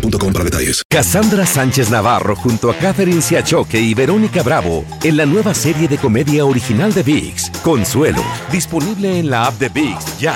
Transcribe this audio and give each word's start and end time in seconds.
boostmobile.com 0.00 0.32
para 0.32 0.44
detalles. 0.44 0.82
Cassandra 0.88 1.46
Sánchez 1.46 1.90
Navarro 1.90 2.36
junto 2.36 2.70
a 2.70 2.74
Catherine 2.74 3.22
Siachoque 3.22 3.80
y 3.80 3.94
Verónica 3.94 4.42
Bravo 4.42 4.84
en 5.02 5.16
la 5.16 5.26
nueva 5.26 5.54
serie 5.54 5.88
de 5.88 5.98
comedia 5.98 6.44
original 6.44 6.92
de 6.92 7.02
VIX, 7.02 7.50
Consuelo, 7.62 8.22
disponible 8.50 9.18
en 9.18 9.30
la 9.30 9.46
app 9.46 9.58
de 9.58 9.68
VIX 9.68 10.18
ya. 10.18 10.34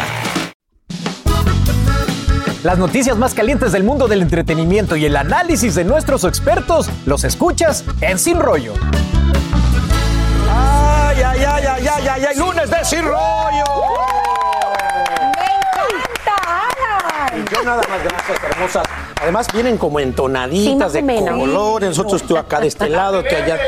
Las 2.63 2.79
noticias 2.79 3.17
más 3.17 3.33
calientes 3.33 3.73
del 3.73 3.85
mundo 3.85 4.07
del 4.07 4.21
entretenimiento 4.21 4.95
y 4.97 5.07
el 5.07 5.17
análisis 5.17 5.75
de 5.75 5.85
nuestros 5.85 6.25
expertos 6.25 6.91
los 7.07 7.25
escuchas 7.25 7.85
en 8.03 8.19
Sin 8.19 8.39
Rollo. 8.39 8.75
¡Ay, 10.51 11.23
ay, 11.23 11.45
ay, 11.45 11.65
ay, 11.67 11.87
ay, 11.87 12.09
ay! 12.09 12.25
ay 12.29 12.37
lunes 12.37 12.69
de 12.69 12.85
Sin 12.85 13.03
Rollo! 13.03 14.10
Nada 17.65 17.83
más, 17.89 18.03
gracias, 18.05 18.39
hermosas. 18.51 18.83
Además 19.23 19.47
vienen 19.53 19.77
como 19.77 20.01
entonaditas 20.01 20.93
de 20.95 21.05
colores. 21.05 21.91
Nosotros 21.91 22.23
tú 22.23 22.37
acá 22.39 22.61
de 22.61 22.69
este 22.69 22.89
lado, 22.89 23.23
tú 23.23 23.35
allá. 23.35 23.59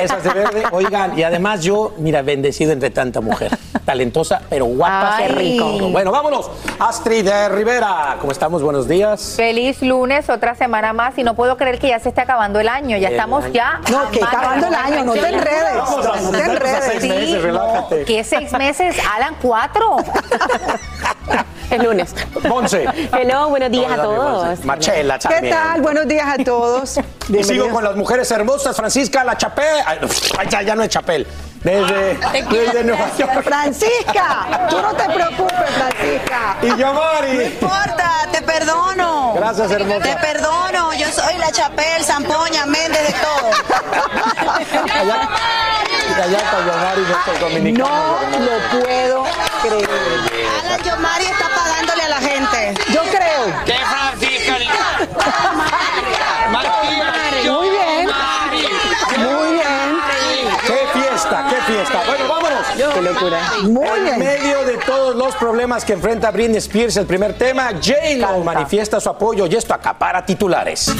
Esas 0.00 0.22
de 0.22 0.30
verde. 0.30 0.62
Oigan, 0.72 1.18
y 1.18 1.22
además 1.22 1.62
yo, 1.62 1.94
mira, 1.98 2.20
bendecido 2.22 2.72
entre 2.72 2.90
tanta 2.90 3.20
mujer. 3.20 3.56
Talentosa, 3.84 4.42
pero 4.50 4.66
guapa. 4.66 5.16
Qué 5.18 5.28
rico. 5.28 5.64
Bueno, 5.90 6.10
vámonos. 6.12 6.50
Astrid 6.78 7.24
de 7.24 7.48
Rivera, 7.48 8.16
¿cómo 8.20 8.32
estamos? 8.32 8.62
Buenos 8.62 8.86
días. 8.88 9.34
Feliz 9.36 9.80
lunes, 9.82 10.28
otra 10.28 10.54
semana 10.54 10.92
más. 10.92 11.16
Y 11.18 11.22
no 11.22 11.34
puedo 11.34 11.56
creer 11.56 11.78
que 11.78 11.88
ya 11.88 11.98
se 11.98 12.10
esté 12.10 12.20
acabando 12.20 12.60
el 12.60 12.68
año. 12.68 12.96
Ya 12.98 13.08
El 13.08 13.14
estamos 13.14 13.44
año. 13.44 13.54
ya. 13.54 13.80
No, 13.90 14.10
que 14.10 14.22
acabando 14.22 14.66
el 14.68 14.74
año, 14.74 15.04
no 15.04 15.12
te 15.14 15.28
enredes. 15.28 15.76
Vamos 15.76 16.06
a 16.06 16.20
No 16.20 16.30
te 16.30 16.42
enredes. 16.44 16.84
seis 16.84 17.04
meses, 17.04 17.42
relájate. 17.42 18.04
¿Qué 18.04 18.24
seis 18.24 18.52
meses? 18.52 18.96
Alan, 19.16 19.36
cuatro. 19.40 19.96
El 21.70 21.82
lunes. 21.82 22.14
Monse. 22.46 22.84
Hello, 23.18 23.48
buenos 23.50 23.70
días 23.70 23.90
a 23.92 23.96
todos. 23.96 24.64
Machela 24.64 25.18
¿Qué 25.18 25.28
también. 25.28 25.54
tal? 25.54 25.80
Buenos 25.82 26.06
días 26.08 26.26
a 26.38 26.42
todos. 26.44 27.00
Y 27.26 27.42
sigo 27.42 27.70
con 27.70 27.82
las 27.82 27.96
mujeres 27.96 28.30
hermosas, 28.30 28.76
Francisca 28.76 29.24
La 29.24 29.34
Chapel. 29.38 29.64
Ay, 29.86 29.98
ya, 30.50 30.60
ya 30.60 30.74
no 30.74 30.82
es 30.82 30.90
Chapel. 30.90 31.26
Desde, 31.62 32.18
desde 32.50 32.84
Nueva 32.84 33.08
York. 33.16 33.42
Francisca, 33.44 34.66
tú 34.68 34.76
no 34.82 34.92
te 34.94 35.04
preocupes, 35.04 35.70
Francisca. 35.70 36.56
Y 36.60 36.76
yo, 36.78 36.92
Mari. 36.92 37.44
importa, 37.44 38.28
te 38.30 38.42
perdono. 38.42 39.32
Gracias, 39.36 39.70
hermosa. 39.70 40.02
Te 40.02 40.16
perdono, 40.16 40.92
yo 40.92 41.06
soy 41.10 41.38
la 41.38 41.50
Chapel, 41.50 42.04
Zampoña, 42.04 42.66
Méndez, 42.66 43.06
de 43.06 43.14
todo. 43.14 43.50
Allá, 44.94 45.28
allá 46.24 46.36
está 46.36 46.58
Yomari, 46.66 47.00
No 47.00 47.40
dominicanos. 47.40 48.20
lo 48.38 48.80
puedo 48.82 49.24
creer. 49.62 50.33
Alan 50.74 50.86
Yomari 50.86 51.24
está 51.24 51.48
pagándole 51.54 52.02
a 52.02 52.08
la 52.08 52.16
gente. 52.20 52.74
Yo 52.92 53.02
creo. 53.02 53.46
De 53.64 53.74
Francisca. 53.86 54.56
Muy 57.44 57.68
bien. 57.70 58.08
Muy 59.18 59.52
bien. 59.54 59.98
¡Qué 60.66 60.98
fiesta, 60.98 61.46
qué 61.48 61.72
fiesta! 61.72 62.02
Bueno, 62.06 62.28
vámonos. 62.28 62.66
Qué 62.76 63.02
locura. 63.02 63.38
Muy 63.62 63.86
En 63.98 64.04
bien. 64.04 64.18
medio 64.18 64.64
de 64.64 64.76
todos 64.78 65.14
los 65.14 65.36
problemas 65.36 65.84
que 65.84 65.92
enfrenta 65.92 66.30
Britney 66.32 66.58
Spears, 66.58 66.96
el 66.96 67.06
primer 67.06 67.38
tema, 67.38 67.70
J-Lo 67.74 68.38
manifiesta 68.42 68.98
su 69.00 69.08
apoyo 69.10 69.46
y 69.46 69.54
esto 69.54 69.74
acapara 69.74 70.26
titulares. 70.26 70.92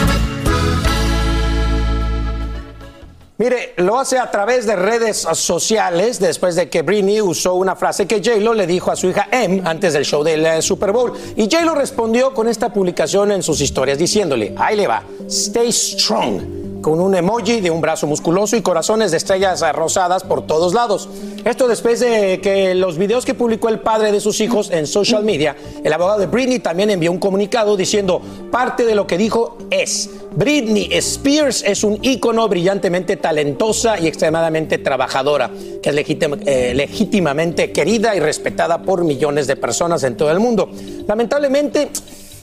Mire, 3.36 3.74
lo 3.78 3.98
hace 3.98 4.16
a 4.16 4.30
través 4.30 4.64
de 4.64 4.76
redes 4.76 5.16
sociales 5.16 6.20
después 6.20 6.54
de 6.54 6.70
que 6.70 6.82
Britney 6.82 7.20
usó 7.20 7.54
una 7.54 7.74
frase 7.74 8.06
que 8.06 8.22
J-Lo 8.22 8.54
le 8.54 8.64
dijo 8.64 8.92
a 8.92 8.96
su 8.96 9.08
hija 9.08 9.26
Em 9.32 9.60
antes 9.66 9.92
del 9.92 10.04
show 10.04 10.22
del 10.22 10.46
eh, 10.46 10.62
Super 10.62 10.92
Bowl. 10.92 11.12
Y 11.34 11.50
J-Lo 11.50 11.74
respondió 11.74 12.32
con 12.32 12.46
esta 12.46 12.72
publicación 12.72 13.32
en 13.32 13.42
sus 13.42 13.60
historias 13.60 13.98
diciéndole, 13.98 14.54
ahí 14.56 14.76
le 14.76 14.86
va, 14.86 15.02
stay 15.26 15.72
strong 15.72 16.63
con 16.84 17.00
un 17.00 17.14
emoji 17.14 17.62
de 17.62 17.70
un 17.70 17.80
brazo 17.80 18.06
musculoso 18.06 18.56
y 18.56 18.60
corazones 18.60 19.10
de 19.10 19.16
estrellas 19.16 19.64
rosadas 19.72 20.22
por 20.22 20.46
todos 20.46 20.74
lados. 20.74 21.08
Esto 21.42 21.66
después 21.66 21.98
de 22.00 22.42
que 22.42 22.74
los 22.74 22.98
videos 22.98 23.24
que 23.24 23.32
publicó 23.32 23.70
el 23.70 23.80
padre 23.80 24.12
de 24.12 24.20
sus 24.20 24.38
hijos 24.42 24.70
en 24.70 24.86
social 24.86 25.24
media, 25.24 25.56
el 25.82 25.90
abogado 25.94 26.20
de 26.20 26.26
Britney 26.26 26.58
también 26.58 26.90
envió 26.90 27.10
un 27.10 27.18
comunicado 27.18 27.78
diciendo, 27.78 28.20
parte 28.50 28.84
de 28.84 28.94
lo 28.94 29.06
que 29.06 29.16
dijo 29.16 29.56
es, 29.70 30.10
Britney 30.36 30.90
Spears 30.92 31.62
es 31.66 31.84
un 31.84 31.98
ícono 32.02 32.46
brillantemente 32.48 33.16
talentosa 33.16 33.98
y 33.98 34.06
extremadamente 34.06 34.76
trabajadora, 34.76 35.50
que 35.82 35.88
es 35.88 35.94
legítima- 35.94 36.38
eh, 36.44 36.74
legítimamente 36.74 37.72
querida 37.72 38.14
y 38.14 38.20
respetada 38.20 38.82
por 38.82 39.04
millones 39.04 39.46
de 39.46 39.56
personas 39.56 40.04
en 40.04 40.18
todo 40.18 40.30
el 40.30 40.38
mundo. 40.38 40.68
Lamentablemente, 41.08 41.88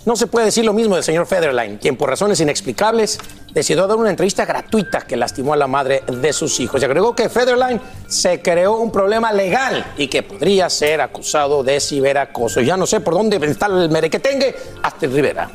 no 0.06 0.16
se 0.16 0.28
puede 0.28 0.46
decir 0.46 0.66
lo 0.66 0.74
mismo 0.74 0.96
del 0.96 1.04
señor 1.04 1.28
Federline, 1.28 1.78
quien 1.78 1.96
por 1.96 2.10
razones 2.10 2.40
inexplicables 2.40 3.20
decidió 3.54 3.86
dar 3.86 3.98
una 3.98 4.10
entrevista 4.10 4.46
gratuita 4.46 5.02
que 5.02 5.16
lastimó 5.16 5.54
a 5.54 5.58
la 5.58 5.68
madre 5.68 6.04
de 6.08 6.34
sus 6.34 6.60
hijos. 6.60 6.82
Y 6.82 6.86
agregó 6.86 7.16
que 7.16 7.30
Federline 7.30 7.80
se 8.08 8.42
creó 8.42 8.78
un 8.78 8.92
problema 8.92 9.32
legal 9.32 9.94
y 9.98 10.08
que 10.08 10.24
podría 10.24 10.70
ser 10.70 11.02
acusado 11.02 11.64
de 11.64 11.80
ciberacoso. 11.80 12.62
Ya 12.62 12.78
no 12.78 12.88
sé 12.88 13.02
por 13.02 13.14
dónde 13.14 13.38
está 13.48 13.68
el 13.68 13.90
merequetengue, 13.90 14.56
hasta 14.82 15.08
Rivera. 15.08 15.50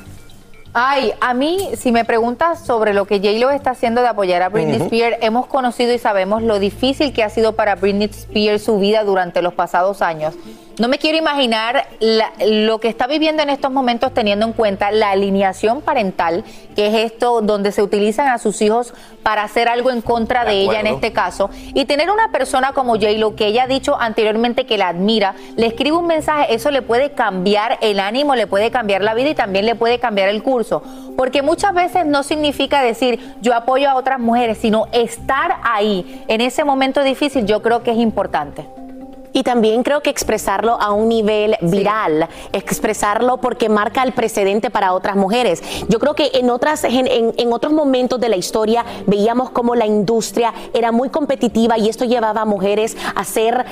Ay, 0.78 1.14
a 1.22 1.32
mí, 1.32 1.70
si 1.74 1.90
me 1.90 2.04
preguntas 2.04 2.66
sobre 2.66 2.92
lo 2.92 3.06
que 3.06 3.18
J-Lo 3.18 3.50
está 3.50 3.70
haciendo 3.70 4.02
de 4.02 4.08
apoyar 4.08 4.42
a 4.42 4.50
Britney. 4.50 4.76
Spears, 4.82 5.16
hemos 5.22 5.46
conocido 5.46 5.94
y 5.94 5.98
sabemos 5.98 6.42
lo 6.42 6.58
difícil 6.58 7.14
que 7.14 7.22
ha 7.24 7.30
sido 7.30 7.56
para 7.56 7.76
Britney 7.76 8.10
Spears 8.10 8.64
su 8.64 8.78
vida 8.78 9.02
durante 9.02 9.40
los 9.40 9.54
pasados 9.54 10.02
años. 10.02 10.34
No 10.78 10.88
me 10.88 10.98
quiero 10.98 11.16
imaginar 11.16 11.86
la- 12.00 12.32
lo 12.46 12.80
que 12.80 12.88
está 12.88 13.06
viviendo 13.06 13.42
en 13.42 13.48
estos 13.48 13.70
momentos 13.72 14.12
teniendo 14.12 14.44
en 14.44 14.52
cuenta 14.52 14.90
la 14.90 15.10
alineación 15.10 15.80
parental, 15.80 16.44
que 16.74 16.88
es 16.88 16.94
esto 17.12 17.40
donde 17.40 17.72
se 17.72 17.82
utilizan 17.82 18.28
a 18.28 18.36
sus 18.36 18.60
hijos 18.60 18.92
para 19.22 19.42
hacer 19.42 19.68
algo 19.68 19.90
en 19.90 20.02
contra 20.02 20.44
de, 20.44 20.50
De 20.50 20.62
ella 20.64 20.80
en 20.80 20.86
este 20.88 21.14
caso. 21.14 21.48
Y 21.72 21.86
tener 21.86 22.10
una 22.10 22.30
persona 22.30 22.72
como 22.72 22.92
J-Lo, 22.96 23.34
que 23.36 23.46
ella 23.46 23.62
ha 23.62 23.66
dicho 23.66 23.96
anteriormente 23.98 24.66
que 24.66 24.76
la 24.76 24.88
admira, 24.88 25.34
le 25.56 25.66
escribe 25.66 25.96
un 25.96 26.06
mensaje, 26.06 26.54
eso 26.54 26.70
le 26.70 26.82
puede 26.82 27.12
cambiar 27.12 27.78
el 27.80 27.98
ánimo, 27.98 28.34
le 28.34 28.46
puede 28.46 28.70
cambiar 28.70 29.00
la 29.02 29.14
vida 29.14 29.30
y 29.30 29.34
también 29.34 29.64
le 29.64 29.76
puede 29.76 29.98
cambiar 29.98 30.28
el 30.28 30.42
curso. 30.42 30.82
Porque 31.16 31.40
muchas 31.40 31.72
veces 31.72 32.04
no 32.04 32.22
significa 32.22 32.82
decir 32.82 33.34
yo 33.40 33.54
apoyo 33.54 33.88
a 33.88 33.94
otras 33.94 34.20
mujeres, 34.20 34.58
sino 34.58 34.88
estar 34.92 35.56
ahí 35.64 36.22
en 36.28 36.42
ese 36.42 36.64
momento 36.64 37.02
difícil, 37.02 37.46
yo 37.46 37.62
creo 37.62 37.82
que 37.82 37.92
es 37.92 37.96
importante. 37.96 38.66
Y 39.36 39.42
también 39.42 39.82
creo 39.82 40.00
que 40.00 40.08
expresarlo 40.08 40.80
a 40.80 40.92
un 40.92 41.10
nivel 41.10 41.56
viral, 41.60 42.26
expresarlo 42.54 43.36
porque 43.36 43.68
marca 43.68 44.02
el 44.02 44.12
precedente 44.12 44.70
para 44.70 44.94
otras 44.94 45.14
mujeres. 45.14 45.62
Yo 45.88 45.98
creo 45.98 46.14
que 46.14 46.30
en, 46.32 46.48
otras, 46.48 46.84
en, 46.84 47.06
en- 47.06 47.34
en 47.36 47.52
otros 47.52 47.74
momentos 47.74 48.18
de 48.18 48.30
la 48.30 48.36
historia 48.36 48.82
veíamos 49.06 49.50
como 49.50 49.74
la 49.74 49.84
industria 49.84 50.54
era 50.72 50.90
muy 50.90 51.10
competitiva 51.10 51.76
y 51.76 51.90
esto 51.90 52.06
llevaba 52.06 52.40
a 52.40 52.44
mujeres 52.46 52.96
a 53.14 53.24
ser 53.24 53.66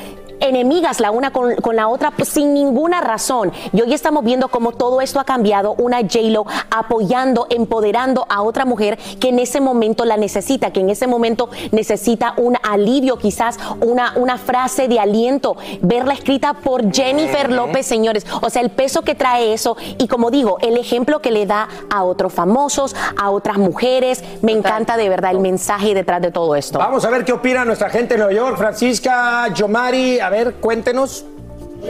enemigas 0.49 1.01
la 1.01 1.11
una 1.11 1.33
con, 1.33 1.55
con 1.57 1.77
la 1.77 1.89
otra 1.89 2.11
pues, 2.11 2.29
sin 2.29 2.55
ninguna 2.55 3.01
razón. 3.01 3.53
Y 3.73 3.81
hoy 3.81 3.95
estamos 3.95 4.25
viendo 4.25 4.49
cómo 4.49 4.73
todo 4.73 5.01
esto 5.01 5.21
ha 5.21 5.25
cambiado. 5.25 5.75
Una 5.79 6.01
J-Lo 6.01 6.47
apoyando, 6.71 7.47
empoderando 7.51 8.27
a 8.29 8.43
otra 8.43 8.65
mujer 8.65 8.99
que 9.21 9.29
en 9.29 9.39
ese 9.39 9.61
momento 9.61 10.05
la 10.05 10.17
necesita, 10.17 10.73
que 10.73 10.81
en 10.81 10.91
ese 10.91 11.07
momento 11.07 11.49
necesita 11.73 12.35
un 12.37 12.57
alivio, 12.63 13.19
quizás 13.19 13.59
una, 13.81 14.13
una 14.17 14.39
frase 14.39 14.89
de 14.89 15.01
aliento. 15.01 15.57
Verla 15.81 16.15
escrita 16.15 16.55
por 16.55 16.93
Jennifer 16.93 17.51
López, 17.51 17.87
señores. 17.87 18.27
O 18.43 18.51
sea, 18.51 18.63
el 18.63 18.71
peso 18.71 19.03
que 19.03 19.15
trae 19.15 19.53
eso. 19.53 19.77
Y 19.99 20.09
como 20.09 20.31
digo, 20.31 20.59
el 20.61 20.77
ejemplo 20.77 21.21
que 21.21 21.31
le 21.31 21.47
da 21.47 21.69
a 21.91 22.05
otros 22.05 22.33
famosos, 22.33 22.95
a 23.17 23.31
otras 23.31 23.59
mujeres. 23.59 24.23
Me 24.43 24.53
encanta 24.53 24.97
de 24.97 25.09
verdad 25.09 25.31
el 25.31 25.41
mensaje 25.41 25.95
detrás 25.95 26.21
de 26.21 26.31
todo 26.31 26.55
esto. 26.57 26.79
Vamos 26.79 27.05
a 27.05 27.11
ver 27.11 27.25
qué 27.25 27.33
opina 27.33 27.65
nuestra 27.65 27.91
gente 27.91 28.15
en 28.15 28.21
Nueva 28.21 28.35
York. 28.35 28.57
Francisca, 28.57 29.49
Yomari, 29.49 30.21
a 30.21 30.29
ver, 30.29 30.34
cuéntenos. 30.61 31.25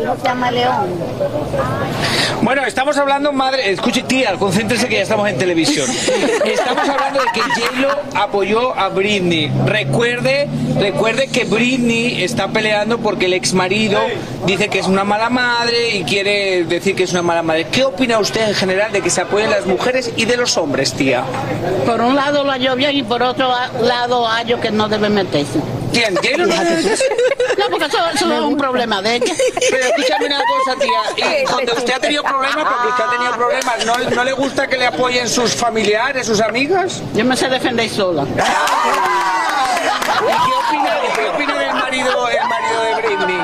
No 0.03 0.17
se 0.17 0.25
llama 0.25 0.51
León. 0.51 0.89
Bueno, 2.43 2.65
estamos 2.67 2.97
hablando, 2.97 3.33
madre, 3.33 3.71
escuche, 3.71 4.03
tía, 4.03 4.35
concéntrese 4.35 4.89
que 4.89 4.97
ya 4.97 5.03
estamos 5.03 5.29
en 5.29 5.39
televisión. 5.39 5.89
Estamos 6.45 6.89
hablando 6.89 7.21
de 7.21 7.27
que 7.33 7.41
J-Lo 7.41 8.21
apoyó 8.21 8.77
a 8.77 8.89
Britney. 8.89 9.53
Recuerde, 9.67 10.49
recuerde 10.79 11.29
que 11.29 11.45
Britney 11.45 12.25
está 12.25 12.49
peleando 12.49 12.99
porque 12.99 13.27
el 13.27 13.35
ex 13.35 13.55
marido 13.55 14.01
dice 14.47 14.69
que 14.69 14.81
es 14.81 14.89
una 14.89 15.05
mala 15.05 15.31
madre 15.31 15.97
y 15.97 16.05
quiere 16.05 16.65
decir 16.65 16.97
que 16.97 17.05
es 17.05 17.13
una 17.13 17.23
mala 17.23 17.43
madre. 17.43 17.69
¿Qué 17.71 17.85
opina 17.85 18.19
usted 18.19 18.49
en 18.49 18.55
general 18.55 18.93
de 18.93 19.01
que 19.01 19.11
se 19.11 19.21
apoyen 19.21 19.51
las 19.51 19.65
mujeres 19.65 20.13
y 20.17 20.25
de 20.25 20.37
los 20.37 20.57
hombres, 20.57 20.93
tía? 20.93 21.25
Por 21.87 22.01
un 22.01 22.17
lado 22.17 22.43
lo 22.43 22.51
hallo 22.51 22.75
bien 22.75 22.97
y 22.97 23.05
por 23.05 23.23
otro 23.23 23.49
lado 23.81 24.27
hallo 24.27 24.61
que 24.61 24.73
no 24.73 24.89
debe 24.89 25.09
meterse. 25.09 25.61
¿Quién? 25.95 26.17
¿J-Lo 26.17 26.47
no 26.47 27.71
porque 27.71 27.87
eso, 27.87 27.99
eso 28.13 28.33
es 28.33 28.41
un 28.41 28.57
problema 28.57 29.01
de 29.01 29.17
ella. 29.17 29.33
Pero 29.71 29.85
escúchame 29.85 30.27
una 30.27 30.43
cosa, 30.45 30.77
tía. 30.81 31.01
Y 31.41 31.45
cuando 31.45 31.73
usted 31.75 31.95
ha 31.95 32.01
tenido 32.01 32.23
problemas, 32.25 32.65
porque 32.65 32.89
usted 32.89 33.05
ha 33.05 33.11
tenido 33.11 33.33
problemas, 33.33 33.87
¿no, 33.87 33.99
¿no 34.11 34.25
le 34.25 34.33
gusta 34.33 34.67
que 34.67 34.77
le 34.77 34.87
apoyen 34.87 35.29
sus 35.29 35.55
familiares, 35.55 36.27
sus 36.27 36.41
amigas? 36.41 37.01
Yo 37.15 37.25
me 37.25 37.37
sé 37.37 37.49
defender 37.49 37.89
sola. 37.89 38.25
¿Y 38.25 38.35
qué 40.27 40.53
opina, 40.69 40.97
qué 41.15 41.29
opina 41.29 41.55
del 41.59 41.75
marido, 41.75 42.29
el 42.29 42.49
marido 42.49 42.83
de 42.83 42.95
Britney? 43.03 43.44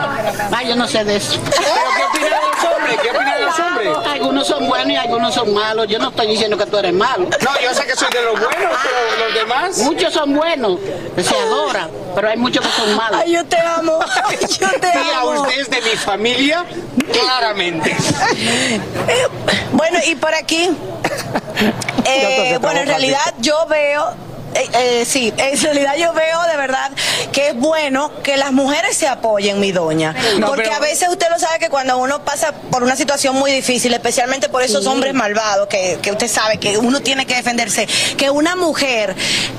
Ay, 0.61 0.69
yo 0.69 0.77
no 0.77 0.87
sé 0.87 1.03
de 1.05 1.17
eso. 1.17 1.41
¿Pero 1.43 1.57
qué 1.97 2.05
opina 2.05 2.37
de 2.37 2.43
los 2.43 2.65
hombres? 2.75 2.99
¿Qué 3.03 3.11
opina 3.11 3.35
de 3.37 3.45
los 3.47 3.59
hombres? 3.59 3.89
Algunos 4.13 4.47
son 4.47 4.69
buenos 4.69 4.91
y 4.93 4.97
algunos 4.97 5.35
son 5.35 5.55
malos. 5.55 5.87
Yo 5.89 5.99
no 5.99 6.11
estoy 6.11 6.27
diciendo 6.27 6.59
que 6.59 6.67
tú 6.67 6.77
eres 6.77 6.93
malo. 6.93 7.29
No, 7.43 7.61
yo 7.63 7.73
sé 7.73 7.87
que 7.87 7.97
soy 7.97 8.09
de 8.13 8.23
los 8.23 8.33
buenos, 8.39 8.77
pero 8.83 9.25
los 9.27 9.35
demás. 9.35 9.79
Muchos 9.79 10.13
son 10.13 10.35
buenos, 10.35 10.79
se 11.17 11.35
adoran, 11.35 11.89
pero 12.15 12.29
hay 12.29 12.37
muchos 12.37 12.63
que 12.67 12.73
son 12.73 12.95
malos. 12.95 13.21
Ay, 13.25 13.33
yo 13.33 13.45
te 13.47 13.57
amo. 13.59 14.01
Ay, 14.29 14.37
yo 14.61 14.69
te 14.69 14.79
Tía, 14.93 15.21
amo. 15.21 15.31
usted 15.43 15.61
es 15.61 15.71
de 15.71 15.81
mi 15.81 15.97
familia, 15.97 16.65
claramente. 17.11 17.97
Bueno, 19.73 19.99
y 20.07 20.15
por 20.15 20.35
aquí, 20.35 20.71
eh, 22.05 22.59
bueno, 22.61 22.81
en 22.81 22.87
realidad 22.87 23.35
yo 23.39 23.67
veo, 23.67 24.11
eh, 24.55 24.69
eh, 24.75 25.05
sí, 25.07 25.33
en 25.39 25.59
realidad 25.63 25.95
yo 25.97 26.13
veo 26.13 26.43
de 26.51 26.57
verdad 26.59 26.91
que 27.33 27.49
es 27.49 27.57
bueno 27.57 28.11
que 28.23 28.37
las 28.37 28.53
mujeres 28.53 28.97
se 28.97 29.09
apoyen, 29.09 29.61
mi 29.61 29.73
doña. 29.73 30.15
No, 30.39 30.49
Porque 30.49 30.65
pero- 30.65 30.77
a 30.77 30.81
veces 30.81 31.09
usted 31.09 31.27
lo 31.31 31.39
sabe 31.39 31.59
que 31.59 31.69
cuando 31.69 31.99
uno 31.99 32.25
pasa 32.25 32.53
por 32.71 32.83
una 32.83 32.97
situación 32.97 33.37
muy 33.37 33.53
difícil, 33.53 33.93
especialmente 33.95 34.49
por 34.49 34.63
esos 34.63 34.87
hombres 34.87 35.15
malvados 35.15 35.69
que, 35.69 35.99
que 36.03 36.11
usted 36.11 36.29
sabe 36.29 36.59
que 36.59 36.79
uno 36.79 37.01
tiene 37.01 37.27
que 37.27 37.35
defenderse, 37.37 37.87
que 38.17 38.31
una 38.31 38.57
mujer 38.57 39.15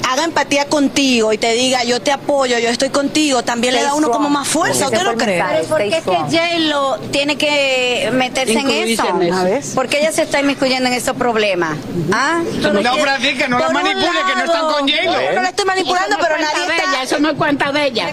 haga 0.10 0.24
empatía 0.24 0.66
contigo 0.66 1.34
y 1.34 1.38
te 1.38 1.54
diga 1.54 1.84
yo 1.84 2.02
te 2.02 2.12
apoyo, 2.12 2.58
yo 2.60 2.70
estoy 2.70 2.90
contigo, 2.90 3.44
también 3.44 3.74
le 3.74 3.82
da 3.84 3.92
a 3.92 3.96
uno 3.96 4.12
como 4.12 4.30
más 4.30 4.48
fuerza, 4.48 4.86
¿usted 4.86 5.04
no 5.04 5.16
cree? 5.16 5.44
Pero 5.52 5.64
¿por 5.66 5.78
qué 5.80 5.98
es 5.98 6.04
que 6.04 6.16
J-Lo 6.38 6.98
tiene 7.12 7.38
que 7.38 8.10
meterse 8.14 8.54
en 8.54 8.70
eso? 8.70 9.08
en 9.08 9.22
eso. 9.24 9.36
A 9.38 9.44
ver. 9.44 9.64
¿Por 9.74 9.88
qué 9.88 10.00
ella 10.00 10.12
se 10.12 10.24
está 10.24 10.40
inmiscuyendo 10.40 10.88
en 10.90 10.94
esos 10.96 11.16
problemas? 11.16 11.78
¿Ah? 12.12 12.42
No, 12.62 12.98
Francisca, 12.98 13.48
no 13.48 13.60
la 13.60 13.70
manipule, 13.70 14.06
que 14.28 14.36
no 14.36 14.44
están 14.46 14.62
con 14.62 14.88
J-Lo. 14.90 15.32
No 15.36 15.42
la 15.42 15.50
estoy 15.50 15.66
manipulando, 15.66 16.18
pero 16.22 16.38
nadie 16.38 16.62
está... 16.62 16.92
ella, 16.92 17.04
eso 17.04 17.20
no 17.20 17.30
es 17.30 17.36
cuenta 17.62 17.80
de 17.80 17.88
ella. 17.88 18.10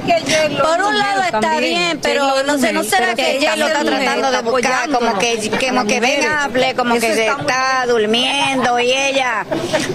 Por 0.62 0.83
un 0.83 0.99
lado 0.99 1.23
está 1.23 1.59
bien, 1.59 1.99
pero 2.03 2.43
no 2.45 2.59
sé, 2.59 2.73
no 2.73 2.85
será 2.85 3.15
que 3.15 3.37
ella 3.37 3.56
lo 3.56 3.67
está 3.67 3.85
tratando 3.85 4.31
de 4.31 4.43
buscar 4.43 4.91
como 4.91 5.19
que 5.19 5.50
como 5.69 5.87
que 5.87 6.00
Ben 6.00 6.25
Affleck, 6.25 6.77
como 6.77 6.95
que 6.95 7.00
se 7.00 7.27
está 7.27 7.85
durmiendo 7.87 8.79
y 8.81 8.93
ella, 8.93 9.47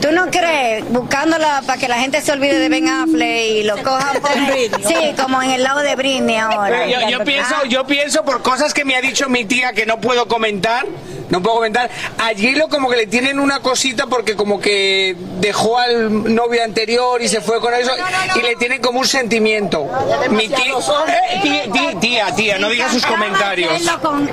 ¿tú 0.02 0.12
no 0.12 0.28
crees? 0.30 0.88
Buscándola 0.90 1.64
para 1.66 1.80
que 1.80 1.88
la 1.88 2.00
gente 2.00 2.22
se 2.22 2.32
olvide 2.32 2.60
de 2.60 2.70
Ben 2.70 2.88
Affleck 2.88 3.52
y 3.52 3.64
lo 3.64 3.78
cojan 3.84 4.22
por 4.22 4.32
sí, 4.32 5.14
como 5.22 5.42
en 5.42 5.52
el 5.52 5.64
lado 5.64 5.80
de 5.82 5.96
Britney 5.96 6.38
ahora. 6.38 6.88
Yo, 6.88 7.10
yo 7.10 7.24
pienso, 7.24 7.66
yo 7.66 7.86
pienso 7.86 8.24
por 8.24 8.42
cosas 8.42 8.74
que 8.74 8.86
me 8.86 8.96
ha 8.96 9.02
dicho 9.02 9.30
mi 9.30 9.46
tía 9.46 9.74
que 9.74 9.86
no 9.86 10.00
puedo 10.00 10.28
comentar, 10.28 10.86
no 11.30 11.42
puedo 11.42 11.58
comentar. 11.58 11.90
A 12.18 12.30
J-Lo 12.30 12.70
como 12.70 12.90
que 12.90 12.98
le 12.98 13.08
tienen 13.08 13.40
una 13.40 13.60
cosita 13.60 14.08
porque 14.08 14.36
como 14.36 14.60
que 14.60 15.16
dejó 15.40 15.78
al 15.78 16.34
novio 16.34 16.64
anterior 16.64 17.22
y 17.22 17.28
se 17.28 17.42
fue 17.42 17.60
con 17.60 17.74
eso 17.74 17.92
y 18.36 18.42
le 18.42 18.56
tienen 18.56 18.82
como 18.82 19.00
un 19.00 19.08
sentimiento. 19.08 19.88
Mi 20.30 20.48
tía, 20.48 20.74
Eh, 21.08 21.70
tía, 22.00 22.32
tía, 22.36 22.60
no 22.60 22.70
diga 22.70 22.90
sus 22.90 23.06
comentarios. 23.06 23.72
Con. 24.02 24.30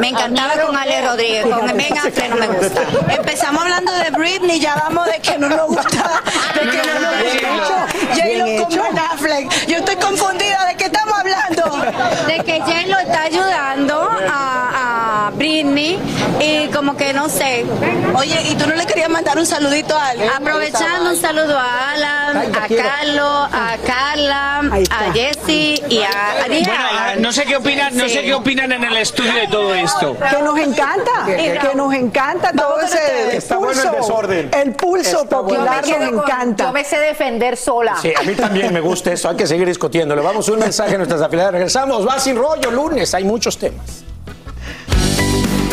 Me 0.00 0.08
encantaba 0.08 0.54
con 0.62 0.76
Ale 0.76 1.06
Rodríguez, 1.06 1.44
con 1.46 1.66
Ben 1.76 1.96
Affleck 1.98 2.28
no 2.30 2.36
me 2.36 2.46
gusta. 2.48 2.82
Empezamos 3.14 3.62
hablando 3.62 3.92
de 3.92 4.10
Britney, 4.10 4.60
ya 4.60 4.74
vamos 4.76 5.06
de 5.06 5.20
que 5.20 5.38
no 5.38 5.48
nos 5.48 5.66
gusta, 5.68 6.22
de 6.54 6.70
que 6.70 6.82
no 6.88 7.00
nos 7.00 7.22
gusta. 7.22 7.86
J-Lo 8.14 8.64
con 8.64 8.74
Ben 8.82 8.98
Affleck. 8.98 9.66
Yo 9.66 9.76
estoy 9.78 9.96
confundida, 9.96 10.64
¿de 10.66 10.76
qué 10.76 10.84
estamos 10.84 11.14
hablando? 11.18 11.60
de 12.26 12.44
que 12.44 12.60
J-Lo 12.60 12.98
está 12.98 13.22
ayudando 13.22 13.99
Britney 15.50 15.98
y 16.40 16.68
como 16.68 16.96
que 16.96 17.12
no 17.12 17.28
sé, 17.28 17.64
Oye, 18.14 18.40
¿y 18.50 18.54
tú 18.54 18.68
no 18.68 18.74
le 18.76 18.86
querías 18.86 19.08
mandar 19.08 19.36
un 19.38 19.46
saludito 19.46 19.96
a 19.96 20.08
alguien? 20.10 20.28
aprovechando 20.30 21.10
un 21.10 21.16
saludo 21.16 21.58
a 21.58 21.92
Alan, 21.92 22.36
a 22.54 22.68
Carlos, 22.68 23.48
a 23.52 23.76
Carla, 23.84 24.58
a 24.90 25.12
Jesse 25.12 25.82
y 25.88 26.02
a, 26.02 26.46
Bueno, 26.46 26.70
no 27.20 27.32
sé 27.32 27.44
qué 27.44 27.56
opinan, 27.56 27.96
no 27.96 28.08
sé 28.08 28.22
qué 28.22 28.34
opinan 28.34 28.70
en 28.72 28.84
el 28.84 28.96
estudio 28.98 29.32
de 29.34 29.48
todo 29.48 29.74
esto. 29.74 30.16
Que 30.30 30.42
nos 30.42 30.58
encanta, 30.58 31.26
que 31.26 31.72
nos 31.74 31.92
encanta 31.94 32.52
todo 32.52 32.80
ese. 32.80 33.36
Está 33.36 33.56
bueno 33.56 33.72
el 33.82 33.88
pulso, 33.88 33.96
desorden. 34.02 34.50
el 34.52 34.72
pulso 34.74 35.22
Está 35.24 35.36
popular 35.36 35.86
nos 35.86 35.98
con- 35.98 36.18
encanta. 36.20 36.64
Yo 36.64 36.72
me 36.72 36.84
sé 36.84 36.98
defender 36.98 37.56
sola. 37.56 37.96
Sí, 38.00 38.12
a 38.16 38.22
mí 38.22 38.34
también 38.34 38.72
me 38.72 38.80
gusta 38.80 39.12
eso. 39.12 39.28
Hay 39.28 39.36
que 39.36 39.46
seguir 39.46 39.66
discutiendo. 39.66 40.14
Le 40.14 40.22
vamos 40.22 40.48
un 40.48 40.58
mensaje 40.60 40.94
a 40.94 40.98
nuestras 40.98 41.20
afiliadas. 41.22 41.52
Regresamos. 41.52 42.06
Va 42.06 42.18
sin 42.20 42.36
rollo 42.36 42.70
lunes. 42.70 43.12
Hay 43.14 43.24
muchos 43.24 43.58
temas. 43.58 44.04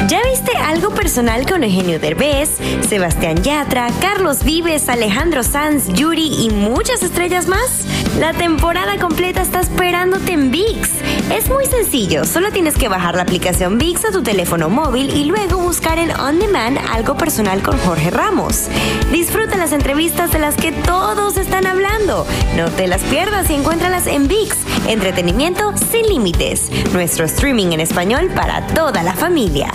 ¿Ya 0.08 0.22
viste 0.24 0.56
algo 0.56 0.92
personal 0.92 1.46
con 1.46 1.66
Eugenio 1.66 2.00
Derbez, 2.00 2.58
Sebastián 2.88 3.44
Yatra, 3.44 3.90
Carlos 4.00 4.46
Vives, 4.46 4.88
Alejandro 4.88 5.44
Sanz, 5.44 5.90
Yuri 5.90 6.46
y 6.46 6.50
muchas 6.50 7.04
estrellas 7.04 7.50
más? 7.50 7.86
La 8.18 8.32
temporada 8.32 8.98
completa 9.00 9.42
está 9.42 9.60
esperándote 9.60 10.32
en 10.32 10.50
VIX. 10.50 10.90
Es 11.36 11.50
muy 11.50 11.66
sencillo, 11.66 12.24
solo 12.24 12.52
tienes 12.52 12.76
que 12.76 12.88
bajar 12.88 13.16
la 13.16 13.24
aplicación 13.24 13.78
VIX 13.78 14.06
a 14.06 14.12
tu 14.12 14.24
teléfono 14.24 14.70
móvil 14.70 15.14
y 15.14 15.26
luego 15.26 15.58
buscar 15.58 16.00
en 16.00 16.12
On 16.12 16.40
Demand 16.40 16.78
algo 16.90 17.18
personal 17.18 17.62
con 17.62 17.78
Jorge 17.80 18.10
Ramos. 18.10 18.70
Disfruta 19.12 19.58
las 19.58 19.74
entrevistas 19.74 20.32
de 20.32 20.40
las 20.40 20.56
que 20.56 20.72
todos 20.72 21.36
están 21.36 21.68
hablando. 21.68 22.26
No 22.56 22.70
te 22.72 22.88
las 22.88 23.02
pierdas 23.02 23.50
y 23.50 23.56
encuéntralas 23.56 24.08
en 24.08 24.30
VIX. 24.30 24.56
Entretenimiento 24.88 25.74
sin 25.92 26.08
límites. 26.08 26.72
Nuestro 26.94 27.26
streaming 27.26 27.74
en 27.74 27.82
español 27.82 28.30
para 28.34 28.66
toda 28.68 29.04
la 29.04 29.14
familia. 29.14 29.68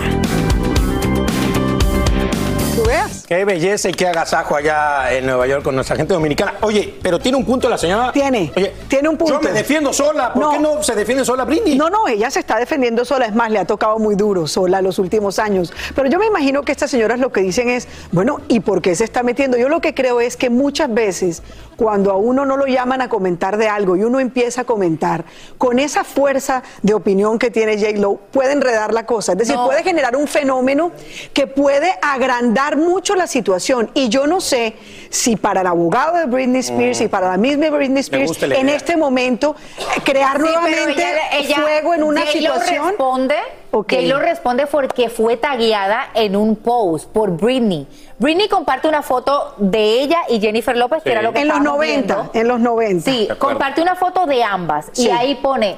Qué 3.33 3.47
belleza 3.47 3.89
y 3.89 3.93
qué 3.95 4.07
agasajo 4.09 4.55
allá 4.57 5.11
en 5.11 5.25
Nueva 5.25 5.47
York 5.47 5.62
con 5.65 5.75
nuestra 5.75 5.97
gente 5.97 6.12
dominicana. 6.12 6.53
Oye, 6.61 6.95
pero 7.03 7.19
tiene 7.19 7.39
un 7.39 7.47
punto 7.47 7.67
la 7.67 7.79
señora. 7.79 8.12
Tiene, 8.12 8.53
Oye, 8.55 8.75
tiene 8.89 9.09
un 9.09 9.17
punto. 9.17 9.33
Yo 9.33 9.41
me 9.41 9.53
defiendo 9.53 9.91
sola. 9.91 10.35
¿Por 10.35 10.43
No. 10.43 10.51
qué 10.51 10.59
no 10.59 10.83
se 10.83 10.95
defiende 10.95 11.25
sola 11.25 11.47
Britney? 11.47 11.75
No, 11.79 11.89
no, 11.89 12.07
ella 12.09 12.31
se 12.31 12.41
está 12.41 12.59
defendiendo 12.59 13.07
sola, 13.07 13.25
es 13.25 13.35
más, 13.35 13.51
le 13.51 13.59
ha 13.59 13.65
tocado 13.65 13.99
muy 13.99 14.17
duro 14.17 14.47
sola 14.47 14.83
los 14.83 14.99
últimos 14.99 15.39
años. 15.39 15.73
Pero 15.95 16.11
yo 16.11 16.19
me 16.19 16.27
imagino 16.27 16.61
que 16.61 16.73
estas 16.73 16.91
señoras 16.91 17.21
lo 17.21 17.33
que 17.33 17.41
dicen 17.41 17.71
es, 17.71 17.89
bueno, 18.11 18.39
¿y 18.49 18.61
por 18.61 18.83
qué 18.83 18.95
se 18.95 19.05
está 19.05 19.23
metiendo? 19.23 19.57
Yo 19.57 19.71
lo 19.71 19.81
que 19.81 19.95
creo 19.95 20.21
es 20.21 20.37
que 20.37 20.51
muchas 20.51 20.93
veces 20.93 21.43
cuando 21.79 22.11
a 22.11 22.17
uno 22.17 22.45
no 22.45 22.59
lo 22.59 22.67
llaman 22.67 23.01
a 23.01 23.09
comentar 23.09 23.57
de 23.57 23.67
algo 23.67 23.97
y 23.97 24.05
uno 24.05 24.21
empieza 24.21 24.61
a 24.61 24.65
comentar, 24.65 25.25
con 25.57 25.79
esa 25.79 26.05
fuerza 26.05 26.62
de 26.83 26.93
opinión 26.93 27.39
que 27.39 27.51
tiene 27.51 27.79
J-Lo, 27.79 28.17
puede 28.31 28.53
enredar 28.53 28.93
la 28.93 29.07
cosa. 29.07 29.33
Es 29.33 29.39
decir, 29.39 29.57
No. 29.57 29.65
puede 29.65 29.83
generar 29.83 30.15
un 30.17 30.29
fenómeno 30.29 30.93
que 31.33 31.47
puede 31.47 31.99
agrandar 32.03 32.77
mucho 32.77 33.15
la 33.17 33.22
situación. 33.26 33.91
Y 33.95 34.09
yo 34.09 34.26
no 34.26 34.41
sé 34.41 34.75
si 35.11 35.37
para 35.37 35.61
el 35.62 35.67
abogado 35.67 36.17
de 36.19 36.26
Britney 36.26 36.61
Spears 36.61 37.00
y 37.00 37.09
para 37.09 37.29
la 37.31 37.37
misma 37.37 37.71
Britney 37.71 38.00
Spears, 38.00 38.43
en 38.43 38.69
este 38.69 38.97
momento, 38.97 39.55
eh, 39.79 40.00
crear 40.05 40.37
Sí, 40.37 40.43
nuevamente 40.43 40.93
ella- 41.02 41.38
ella- 41.38 41.57
fuego 41.57 41.95
en 41.95 42.02
una 42.02 42.26
situación. 42.26 42.88
responde, 42.88 43.35
Ok. 43.75 43.93
J-Lo 43.95 44.19
responde 44.19 44.67
porque 44.67 45.09
fue 45.09 45.38
tagueada 45.38 46.11
en 46.14 46.37
un 46.37 46.57
post 46.57 47.09
por 47.11 47.31
Britney. 47.31 47.87
Britney 48.19 48.47
comparte 48.49 48.87
una 48.87 49.00
foto 49.02 49.55
de 49.57 50.02
ella 50.02 50.19
y 50.29 50.41
Jennifer 50.41 50.76
López, 50.76 51.02
que 51.02 51.11
era 51.12 51.23
lo 51.23 51.33
que 51.33 51.41
En 51.41 51.49
los 51.49 51.57
estábamos 51.57 51.79
90, 51.79 52.14
viendo. 52.14 52.31
en 52.35 52.49
los 52.49 52.61
90. 52.61 53.11
Sí, 53.11 53.29
comparte 53.38 53.81
una 53.81 53.95
foto 53.97 54.26
de 54.26 54.45
ambas 54.45 54.87
Sí. 54.93 55.07
y 55.07 55.11
ahí 55.11 55.35
pone 55.37 55.76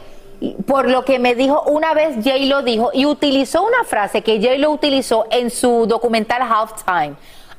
por 0.67 0.89
lo 0.89 1.05
que 1.05 1.19
me 1.19 1.35
dijo 1.35 1.63
una 1.63 1.95
vez 1.95 2.17
J 2.17 2.37
lo 2.47 2.63
dijo 2.63 2.91
y 2.93 3.07
utilizó 3.07 3.63
una 3.63 3.85
frase 3.85 4.23
que 4.23 4.41
J 4.41 4.59
lo 4.59 4.71
utilizó 4.71 5.27
en 5.31 5.51
su 5.51 5.87
documental 5.87 6.43
Halftime. 6.43 7.15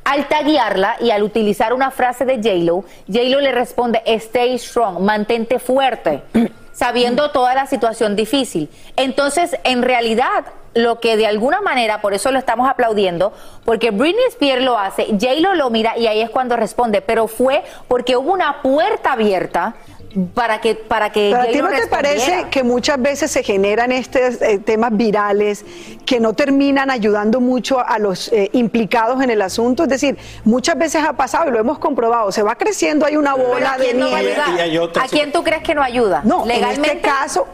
Al 0.06 0.28
taguearla 0.28 0.98
y 1.00 1.10
al 1.10 1.24
utilizar 1.24 1.74
una 1.74 1.90
frase 1.90 2.26
de 2.26 2.36
J-Lo, 2.36 2.84
J-Lo 3.08 3.42
le 3.42 3.52
responde, 3.52 4.04
stay 4.06 4.56
strong, 4.60 5.00
mantente 5.00 5.58
fuerte, 5.58 6.22
sabiendo 6.74 7.32
toda 7.32 7.56
la 7.56 7.66
situación 7.66 8.16
difícil. 8.16 8.70
Entonces, 8.98 9.58
en 9.64 9.82
realidad, 9.82 10.46
lo 10.76 11.00
que 11.00 11.18
de 11.18 11.26
alguna 11.26 11.60
manera, 11.62 12.02
por 12.02 12.14
eso 12.14 12.32
lo 12.32 12.38
estamos 12.38 12.70
aplaudiendo, 12.70 13.34
porque 13.64 13.90
Britney 13.90 14.26
Spears 14.28 14.64
lo 14.64 14.78
hace, 14.78 15.06
J-Lo 15.06 15.56
lo 15.56 15.72
mira 15.72 15.98
y 15.98 16.06
ahí 16.06 16.22
es 16.22 16.30
cuando 16.30 16.56
responde, 16.56 17.02
pero 17.02 17.28
fue 17.28 17.64
porque 17.88 18.16
hubo 18.16 18.32
una 18.32 18.62
puerta 18.62 19.14
abierta 19.14 19.74
para 20.34 20.62
que 20.62 20.76
para 20.76 21.12
que 21.12 21.34
¿a 21.34 21.48
ti 21.48 21.62
no 21.62 21.70
te 21.70 21.88
parece 21.88 22.48
que 22.50 22.64
muchas 22.64 23.02
veces 23.02 23.32
se 23.32 23.44
generan 23.44 23.92
estos 23.92 24.42
eh, 24.42 24.60
temas 24.64 24.96
virales 24.96 25.66
que 26.06 26.20
no 26.20 26.34
terminan 26.34 26.90
ayudando 26.90 27.42
mucho 27.42 27.86
a 27.86 28.00
los 28.00 28.32
eh, 28.32 28.50
implicados 28.54 29.22
en 29.22 29.30
el 29.30 29.42
asunto? 29.42 29.84
Es 29.84 29.90
decir, 29.90 30.18
muchas 30.44 30.78
veces 30.78 31.04
ha 31.04 31.14
pasado 31.14 31.50
y 31.50 31.52
lo 31.52 31.60
hemos 31.60 31.80
comprobado, 31.80 32.32
se 32.32 32.44
va 32.44 32.56
creciendo, 32.56 33.06
hay 33.06 33.18
una 33.18 33.34
bola 33.34 33.78
de 33.78 33.94
nieve. 33.94 34.36
¿A 34.36 35.08
quién 35.10 35.32
tú 35.32 35.44
crees 35.44 35.64
que 35.64 35.76
no 35.76 35.82
ayuda? 35.82 36.22
No, 36.24 36.46
legalmente. 36.46 36.92
En 36.92 36.98
este 36.98 37.10
caso, 37.10 37.48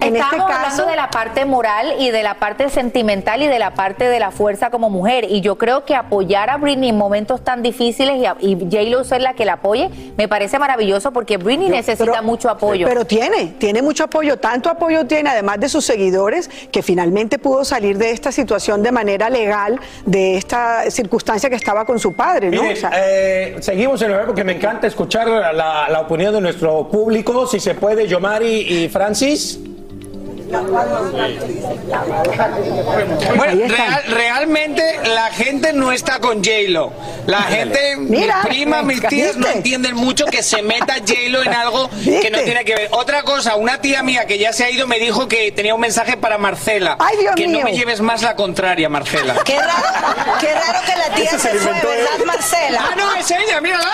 en 0.00 0.14
este 0.16 0.18
Estamos 0.18 0.46
caso, 0.48 0.58
hablando 0.62 0.86
de 0.86 0.96
la 0.96 1.10
parte 1.10 1.44
moral 1.44 1.94
y 1.98 2.10
de 2.10 2.22
la 2.22 2.34
parte 2.34 2.68
sentimental 2.68 3.42
y 3.42 3.46
de 3.48 3.58
la 3.58 3.74
parte 3.74 4.04
de 4.08 4.20
la 4.20 4.30
fuerza 4.30 4.70
como 4.70 4.90
mujer. 4.90 5.26
Y 5.28 5.40
yo 5.40 5.58
creo 5.58 5.84
que 5.84 5.94
apoyar 5.94 6.50
a 6.50 6.56
Britney 6.56 6.90
en 6.90 6.96
momentos 6.98 7.42
tan 7.42 7.62
difíciles 7.62 8.16
y, 8.18 8.26
a- 8.26 8.36
y 8.40 8.54
J-Lo 8.54 9.02
ser 9.04 9.22
la 9.22 9.34
que 9.34 9.44
la 9.44 9.54
apoye, 9.54 9.90
me 10.16 10.28
parece 10.28 10.58
maravilloso 10.58 11.12
porque 11.12 11.36
Britney 11.36 11.68
necesita 11.68 12.22
mucho 12.22 12.48
apoyo. 12.48 12.86
Pero 12.86 13.04
tiene, 13.04 13.54
tiene 13.58 13.82
mucho 13.82 14.04
apoyo, 14.04 14.36
tanto 14.38 14.70
apoyo 14.70 15.06
tiene, 15.06 15.30
además 15.30 15.58
de 15.60 15.68
sus 15.68 15.84
seguidores, 15.84 16.48
que 16.70 16.82
finalmente 16.82 17.38
pudo 17.38 17.64
salir 17.64 17.98
de 17.98 18.10
esta 18.12 18.30
situación 18.32 18.82
de 18.82 18.92
manera 18.92 19.28
legal, 19.30 19.80
de 20.06 20.36
esta 20.36 20.90
circunstancia 20.90 21.50
que 21.50 21.56
estaba 21.56 21.84
con 21.84 21.98
su 21.98 22.14
padre, 22.14 22.50
¿no? 22.50 22.62
Miren, 22.62 22.76
O 22.76 22.80
sea, 22.80 22.90
eh, 22.94 23.56
seguimos 23.60 24.00
en 24.02 24.12
el 24.12 24.18
porque 24.26 24.44
me 24.44 24.52
encanta 24.52 24.86
escuchar 24.86 25.26
la, 25.28 25.88
la 25.88 26.00
opinión 26.00 26.32
de 26.34 26.40
nuestro 26.40 26.88
público. 26.88 27.46
Si 27.46 27.58
se 27.60 27.74
puede, 27.74 28.06
Yomari 28.06 28.60
y 28.84 28.88
Francis. 28.88 29.58
Bueno, 33.36 33.68
real- 33.68 34.02
realmente 34.08 34.82
la 35.04 35.30
gente 35.30 35.72
no 35.72 35.92
está 35.92 36.18
con 36.20 36.42
J-Lo. 36.42 36.92
La 37.26 37.42
gente, 37.42 37.96
Mira, 37.98 38.36
mis 38.42 38.46
primas, 38.46 38.84
mis 38.84 39.02
tías 39.06 39.36
no 39.36 39.46
entienden 39.48 39.94
mucho 39.94 40.24
que 40.26 40.42
se 40.42 40.62
meta 40.62 40.94
J-Lo 41.06 41.42
en 41.42 41.52
algo 41.52 41.90
que 42.02 42.30
no 42.30 42.38
tiene 42.40 42.64
que 42.64 42.74
ver. 42.74 42.88
Otra 42.92 43.22
cosa, 43.22 43.56
una 43.56 43.80
tía 43.80 44.02
mía 44.02 44.26
que 44.26 44.38
ya 44.38 44.52
se 44.52 44.64
ha 44.64 44.70
ido 44.70 44.86
me 44.86 44.98
dijo 44.98 45.28
que 45.28 45.52
tenía 45.52 45.74
un 45.74 45.80
mensaje 45.80 46.16
para 46.16 46.38
Marcela. 46.38 46.96
Ay, 46.98 47.16
Dios 47.18 47.34
que 47.36 47.46
mío. 47.46 47.58
no 47.58 47.64
me 47.64 47.72
lleves 47.76 48.00
más 48.00 48.22
la 48.22 48.34
contraria, 48.34 48.88
Marcela. 48.88 49.34
Qué 49.44 49.58
raro, 49.58 49.72
qué 50.40 50.54
raro 50.54 50.78
que 50.86 50.96
la 50.96 51.14
tía 51.14 51.30
se 51.32 51.38
se 51.38 51.48
fue. 51.58 51.72
¿verdad, 51.72 52.24
Marcela? 52.26 52.80
Ah, 52.82 52.94
no, 52.96 53.14
es 53.14 53.30
ella, 53.30 53.60
mírala. 53.60 53.88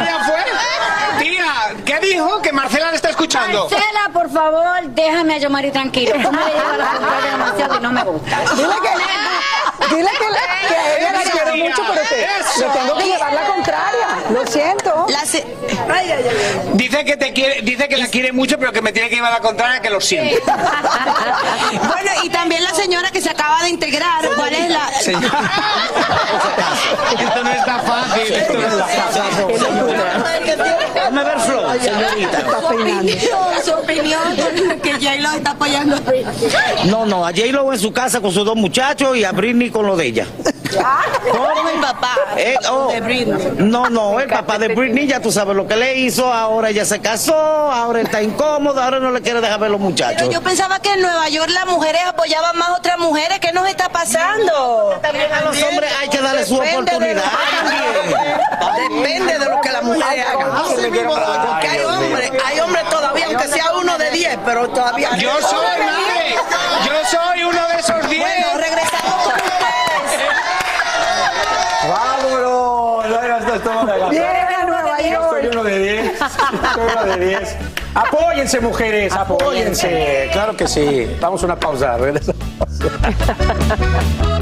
Ella 0.00 0.18
fue. 0.24 1.24
Tía, 1.24 1.44
¿qué 1.84 2.00
dijo? 2.06 2.42
Que 2.42 2.52
Marcela 2.52 2.90
le 2.90 2.96
está 2.96 3.10
escuchando. 3.10 3.68
Marcela, 3.70 4.10
por 4.12 4.30
favor, 4.32 4.82
déjame 4.88 5.34
a 5.34 5.38
Yomari 5.38 5.70
tranquilo. 5.92 6.14
Le 6.32 6.78
la 6.78 7.30
demasiado 7.30 7.76
y 7.76 7.80
no 7.80 7.92
me 7.92 8.02
gusta. 8.04 8.38
dile 8.56 8.74
que, 8.82 8.90
dile 9.96 10.10
que, 10.10 10.26
que 10.68 10.74
a 10.74 10.98
ella 10.98 11.12
la 11.12 11.22
quiero 11.30 11.56
mucho, 11.56 11.82
pero 11.88 12.02
te, 12.08 12.24
eso. 12.24 12.60
le 12.60 12.66
tengo 12.80 12.96
que 12.98 13.04
llevar 13.04 13.32
la 13.32 13.46
contraria. 13.46 14.08
Lo 14.30 14.46
siento. 14.46 15.06
La 15.08 15.24
se- 15.26 15.46
Dice 16.74 17.04
que 17.04 17.16
te 17.16 17.32
quiere, 17.32 17.60
dice 17.62 17.88
que 17.88 17.96
la 17.96 18.06
quiere 18.08 18.32
mucho, 18.32 18.58
pero 18.58 18.72
que 18.72 18.80
me 18.82 18.92
tiene 18.92 19.08
que 19.08 19.16
llevar 19.16 19.32
la 19.32 19.40
contraria, 19.40 19.80
que 19.80 19.90
lo 19.90 20.00
siente. 20.00 20.40
bueno, 20.46 22.10
y 22.22 22.28
también 22.30 22.62
la 22.64 22.72
señora 22.74 23.10
que 23.10 23.20
se 23.20 23.30
acaba 23.30 23.62
de 23.62 23.70
integrar. 23.70 24.24
¿Cuál 24.36 24.52
es 24.54 24.70
la...? 24.70 24.88
Esto 27.18 27.44
no 27.44 27.50
está 27.50 27.78
fácil. 27.80 28.32
Esto 28.32 28.52
no 28.54 28.62
está 28.66 28.86
fácil. 28.86 29.46
Déjame 31.12 31.24
ver 31.24 31.40
flow, 31.40 31.80
señorita. 31.80 32.38
Está 32.38 32.68
peinando. 32.68 33.12
Su 33.64 33.72
opinión, 33.72 34.80
que 34.82 34.92
J-Lo 34.94 35.30
está 35.32 35.50
apoyando 35.50 35.96
a 35.96 36.00
Britney. 36.00 36.90
No, 36.90 37.04
no, 37.04 37.26
a 37.26 37.30
J-Lo 37.30 37.72
en 37.72 37.78
su 37.78 37.92
casa 37.92 38.20
con 38.20 38.32
sus 38.32 38.44
dos 38.44 38.56
muchachos 38.56 39.16
y 39.16 39.24
a 39.24 39.32
Britney 39.32 39.70
con 39.70 39.86
lo 39.86 39.96
de 39.96 40.06
ella. 40.06 40.26
Como 41.30 41.68
el 41.68 41.80
papá 41.80 42.16
Eh, 42.36 42.56
oh, 42.70 42.90
de 42.90 43.00
Britney. 43.02 43.52
No, 43.58 43.90
no, 43.90 44.18
el 44.20 44.28
papá 44.28 44.58
de 44.58 44.68
Britney 44.68 45.06
ya 45.06 45.20
tú 45.20 45.30
sabes 45.30 45.54
lo 45.54 45.66
que 45.66 45.76
le 45.76 45.98
hizo, 45.98 46.32
ahora 46.32 46.70
ella 46.70 46.86
se 46.86 46.98
casó, 47.00 47.36
ahora 47.36 48.00
está 48.00 48.22
incómoda, 48.22 48.84
ahora 48.84 48.98
no 48.98 49.10
le 49.10 49.20
quiere 49.20 49.40
dejar 49.42 49.60
ver 49.60 49.70
los 49.70 49.80
muchachos. 49.80 50.16
Pero 50.18 50.32
yo 50.32 50.40
pensaba 50.40 50.80
que 50.80 50.92
en 50.94 51.02
Nueva 51.02 51.28
York 51.28 51.50
las 51.50 51.66
mujeres 51.66 52.00
apoyaban 52.08 52.56
más 52.56 52.68
a 52.70 52.74
otras 52.76 52.98
mujeres. 52.98 53.38
¿Qué 53.38 53.52
nos 53.52 53.68
está 53.68 53.90
pasando? 53.90 54.98
También 55.02 55.30
a 55.30 55.42
los 55.42 55.62
hombres 55.62 55.92
hay 56.00 56.08
que 56.08 56.18
darle 56.18 56.44
su 56.46 56.54
Depende 56.54 56.78
oportunidad. 56.78 57.22
Depende 58.88 59.38
de 59.38 59.44
lo 59.46 59.60
que 59.60 59.70
la 59.70 59.82
mujer 61.04 61.22
haga. 61.24 61.46
Porque 61.52 61.68
hay 61.68 61.84
hombres, 61.84 62.32
hay 62.44 62.60
hombres 62.60 62.88
todavía, 62.88 63.26
aunque 63.26 63.48
sea 63.48 63.72
uno 63.72 63.98
de 63.98 64.10
diez, 64.10 64.38
pero 64.44 64.68
todavía. 64.68 65.16
Yo 65.16 65.30
soy 65.40 65.58
madre. 65.78 66.36
Yo 66.86 66.92
soy 67.08 67.44
uno 67.44 67.68
de 67.68 67.78
esos 67.78 68.08
diez. 68.10 68.22
Bueno, 68.22 68.46
regresamos 68.58 69.22
con 69.24 69.32
ustedes. 69.34 70.32
¡Vámonos! 71.88 73.08
Bueno, 73.08 73.36
esto 73.38 73.54
es 73.54 73.62
todo 73.62 73.84
de 73.86 74.10
Viene 74.10 74.26
a 74.54 74.64
Nueva 74.64 74.96
Soy 74.96 75.10
York. 75.10 75.48
uno 75.52 75.64
de 75.64 75.78
10. 75.78 76.18
Soy 76.18 76.82
uno 76.92 77.04
de 77.16 77.26
10. 77.26 77.56
Apóyense, 77.94 78.60
mujeres, 78.60 79.12
apóyense. 79.12 80.28
Claro 80.32 80.56
que 80.56 80.66
sí. 80.66 81.16
Vamos 81.20 81.42
a 81.42 81.46
una 81.46 81.56
pausa. 81.58 81.96
regresamos. 81.98 82.42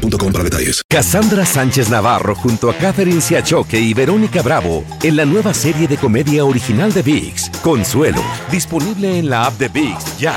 boostmobile.com 0.00 0.32
para 0.32 0.44
detalles. 0.44 0.82
Cassandra 0.88 1.44
Sánchez 1.44 1.88
Navarro 1.88 2.34
junto 2.34 2.70
a 2.70 2.74
Catherine 2.74 3.20
Siachoque 3.20 3.78
y 3.78 3.94
Verónica 3.94 4.42
Bravo 4.42 4.84
en 5.02 5.16
la 5.16 5.24
nueva 5.24 5.54
serie 5.54 5.88
de 5.88 5.96
comedia 5.96 6.44
original 6.44 6.92
de 6.92 7.02
VIX, 7.02 7.50
Consuelo, 7.62 8.22
disponible 8.50 9.18
en 9.18 9.30
la 9.30 9.46
app 9.46 9.54
de 9.54 9.68
VIX 9.68 10.18
ya. 10.18 10.34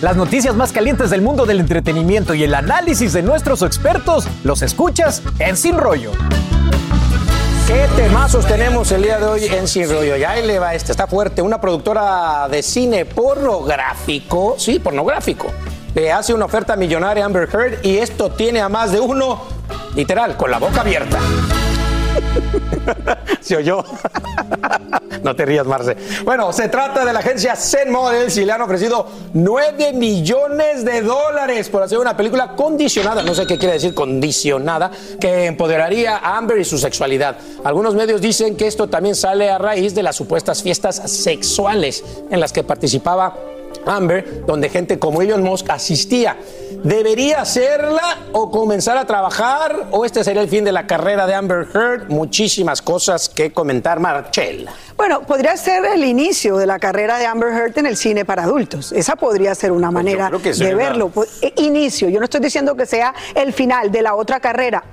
Las 0.00 0.16
noticias 0.16 0.54
más 0.54 0.70
calientes 0.70 1.08
del 1.08 1.22
mundo 1.22 1.46
del 1.46 1.60
entretenimiento 1.60 2.34
y 2.34 2.44
el 2.44 2.54
análisis 2.54 3.14
de 3.14 3.22
nuestros 3.22 3.62
expertos 3.62 4.26
los 4.42 4.60
escuchas 4.60 5.22
en 5.38 5.56
Sin 5.56 5.78
Rollo. 5.78 6.12
¿Qué 7.66 7.88
temazos 7.96 8.46
tenemos 8.46 8.92
el 8.92 9.02
día 9.02 9.18
de 9.18 9.24
hoy 9.24 9.44
en 9.46 9.66
Sin 9.66 9.88
Rollo? 9.88 10.18
Ya 10.18 10.32
ahí 10.32 10.46
le 10.46 10.58
va 10.58 10.74
este, 10.74 10.92
está 10.92 11.06
fuerte. 11.06 11.40
Una 11.40 11.58
productora 11.58 12.46
de 12.50 12.62
cine 12.62 13.06
pornográfico, 13.06 14.56
sí, 14.58 14.78
pornográfico, 14.78 15.50
le 15.94 16.12
hace 16.12 16.34
una 16.34 16.46
oferta 16.46 16.76
millonaria 16.76 17.24
a 17.24 17.26
Amber 17.26 17.48
Heard 17.52 17.84
y 17.84 17.98
esto 17.98 18.30
tiene 18.30 18.60
a 18.60 18.68
más 18.68 18.92
de 18.92 19.00
uno, 19.00 19.42
literal, 19.94 20.36
con 20.36 20.50
la 20.50 20.58
boca 20.58 20.80
abierta. 20.80 21.18
¿Se 23.40 23.56
oyó? 23.56 23.84
no 25.22 25.36
te 25.36 25.44
rías, 25.44 25.66
Marce. 25.66 25.96
Bueno, 26.24 26.52
se 26.52 26.68
trata 26.68 27.04
de 27.04 27.12
la 27.12 27.20
agencia 27.20 27.54
Zen 27.56 27.92
Models 27.92 28.36
y 28.36 28.44
le 28.44 28.52
han 28.52 28.62
ofrecido 28.62 29.06
9 29.32 29.92
millones 29.92 30.84
de 30.84 31.02
dólares 31.02 31.68
por 31.68 31.82
hacer 31.82 31.98
una 31.98 32.16
película 32.16 32.54
condicionada, 32.56 33.22
no 33.22 33.34
sé 33.34 33.46
qué 33.46 33.58
quiere 33.58 33.74
decir 33.74 33.94
condicionada, 33.94 34.90
que 35.20 35.46
empoderaría 35.46 36.16
a 36.16 36.36
Amber 36.36 36.58
y 36.58 36.64
su 36.64 36.78
sexualidad. 36.78 37.36
Algunos 37.64 37.94
medios 37.94 38.20
dicen 38.20 38.56
que 38.56 38.66
esto 38.66 38.88
también 38.88 39.14
sale 39.14 39.50
a 39.50 39.58
raíz 39.58 39.94
de 39.94 40.02
las 40.02 40.16
supuestas 40.16 40.62
fiestas 40.62 40.96
sexuales 41.10 42.04
en 42.30 42.40
las 42.40 42.52
que 42.52 42.64
participaba 42.64 43.36
Amber, 43.86 44.44
donde 44.46 44.68
gente 44.68 44.98
como 44.98 45.22
Elon 45.22 45.42
Musk 45.42 45.70
asistía. 45.70 46.36
¿Debería 46.82 47.40
hacerla 47.40 48.18
o 48.32 48.50
comenzar 48.50 48.98
a 48.98 49.06
trabajar? 49.06 49.86
¿O 49.90 50.04
este 50.04 50.22
sería 50.22 50.42
el 50.42 50.48
fin 50.48 50.64
de 50.64 50.72
la 50.72 50.86
carrera 50.86 51.26
de 51.26 51.34
Amber 51.34 51.66
Heard? 51.74 52.08
Muchísimas 52.10 52.82
cosas 52.82 53.30
que 53.30 53.52
comentar, 53.52 54.00
Marchella. 54.00 54.70
Bueno, 54.96 55.22
podría 55.22 55.56
ser 55.56 55.84
el 55.86 56.04
inicio 56.04 56.56
de 56.58 56.66
la 56.66 56.78
carrera 56.78 57.16
de 57.18 57.24
Amber 57.24 57.54
Heard 57.54 57.78
en 57.78 57.86
el 57.86 57.96
cine 57.96 58.26
para 58.26 58.42
adultos. 58.44 58.92
Esa 58.92 59.16
podría 59.16 59.54
ser 59.54 59.72
una 59.72 59.90
manera 59.90 60.28
creo 60.28 60.42
que 60.42 60.52
de 60.52 60.66
una- 60.66 60.76
verlo. 60.76 61.08
Po- 61.08 61.24
eh, 61.40 61.54
Inicio, 61.56 62.10
yo 62.10 62.18
no 62.18 62.24
estoy 62.24 62.40
diciendo 62.40 62.74
que 62.74 62.84
sea 62.84 63.14
el 63.34 63.54
final 63.54 63.90
de 63.90 64.02
la 64.02 64.14
otra 64.14 64.40
carrera. 64.40 64.84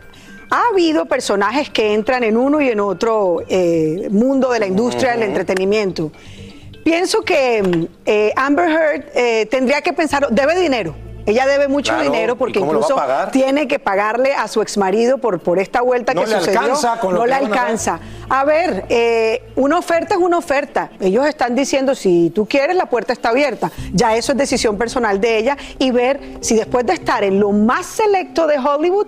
Ha 0.53 0.63
habido 0.71 1.05
personajes 1.05 1.69
que 1.69 1.93
entran 1.93 2.23
en 2.23 2.35
uno 2.35 2.59
y 2.61 2.69
en 2.69 2.79
otro 2.81 3.37
eh, 3.47 4.07
mundo 4.11 4.51
de 4.51 4.59
la 4.59 4.67
industria 4.67 5.11
del 5.11 5.23
entretenimiento. 5.23 6.11
Pienso 6.83 7.21
que 7.21 7.87
eh, 8.05 8.33
Amber 8.35 8.69
Heard 8.69 9.03
eh, 9.15 9.45
tendría 9.49 9.81
que 9.81 9.93
pensar, 9.93 10.27
debe 10.29 10.59
dinero. 10.59 10.95
Ella 11.23 11.45
debe 11.45 11.67
mucho 11.67 11.93
Claro, 11.93 12.09
dinero 12.09 12.33
¿y 12.33 12.35
porque 12.35 12.59
incluso 12.59 12.95
tiene 13.31 13.67
que 13.67 13.77
pagarle 13.77 14.33
a 14.33 14.47
su 14.47 14.59
exmarido 14.59 15.19
por, 15.19 15.39
por 15.39 15.59
esta 15.59 15.81
vuelta 15.81 16.15
No 16.15 16.23
que 16.23 16.27
le 16.31 16.39
sucedió. 16.39 16.59
alcanza 16.61 16.99
con 16.99 17.13
lo 17.13 17.19
no 17.19 17.23
que 17.25 17.29
le 17.29 17.35
alcanza. 17.35 17.99
A 18.27 18.43
ver, 18.43 18.85
eh, 18.89 19.43
una 19.55 19.77
oferta 19.77 20.15
es 20.15 20.19
una 20.19 20.39
oferta. 20.39 20.89
Ellos 20.99 21.27
están 21.27 21.53
diciendo, 21.53 21.93
si 21.93 22.31
tú 22.33 22.47
quieres, 22.47 22.75
la 22.75 22.87
puerta 22.87 23.13
está 23.13 23.29
abierta. 23.29 23.71
Ya 23.93 24.15
eso 24.15 24.31
es 24.31 24.37
decisión 24.39 24.79
personal 24.79 25.21
de 25.21 25.37
ella 25.37 25.57
y 25.77 25.91
ver 25.91 26.19
si 26.41 26.55
después 26.55 26.87
de 26.87 26.93
estar 26.93 27.23
en 27.23 27.39
lo 27.39 27.51
más 27.51 27.85
selecto 27.85 28.47
de 28.47 28.57
Hollywood, 28.57 29.07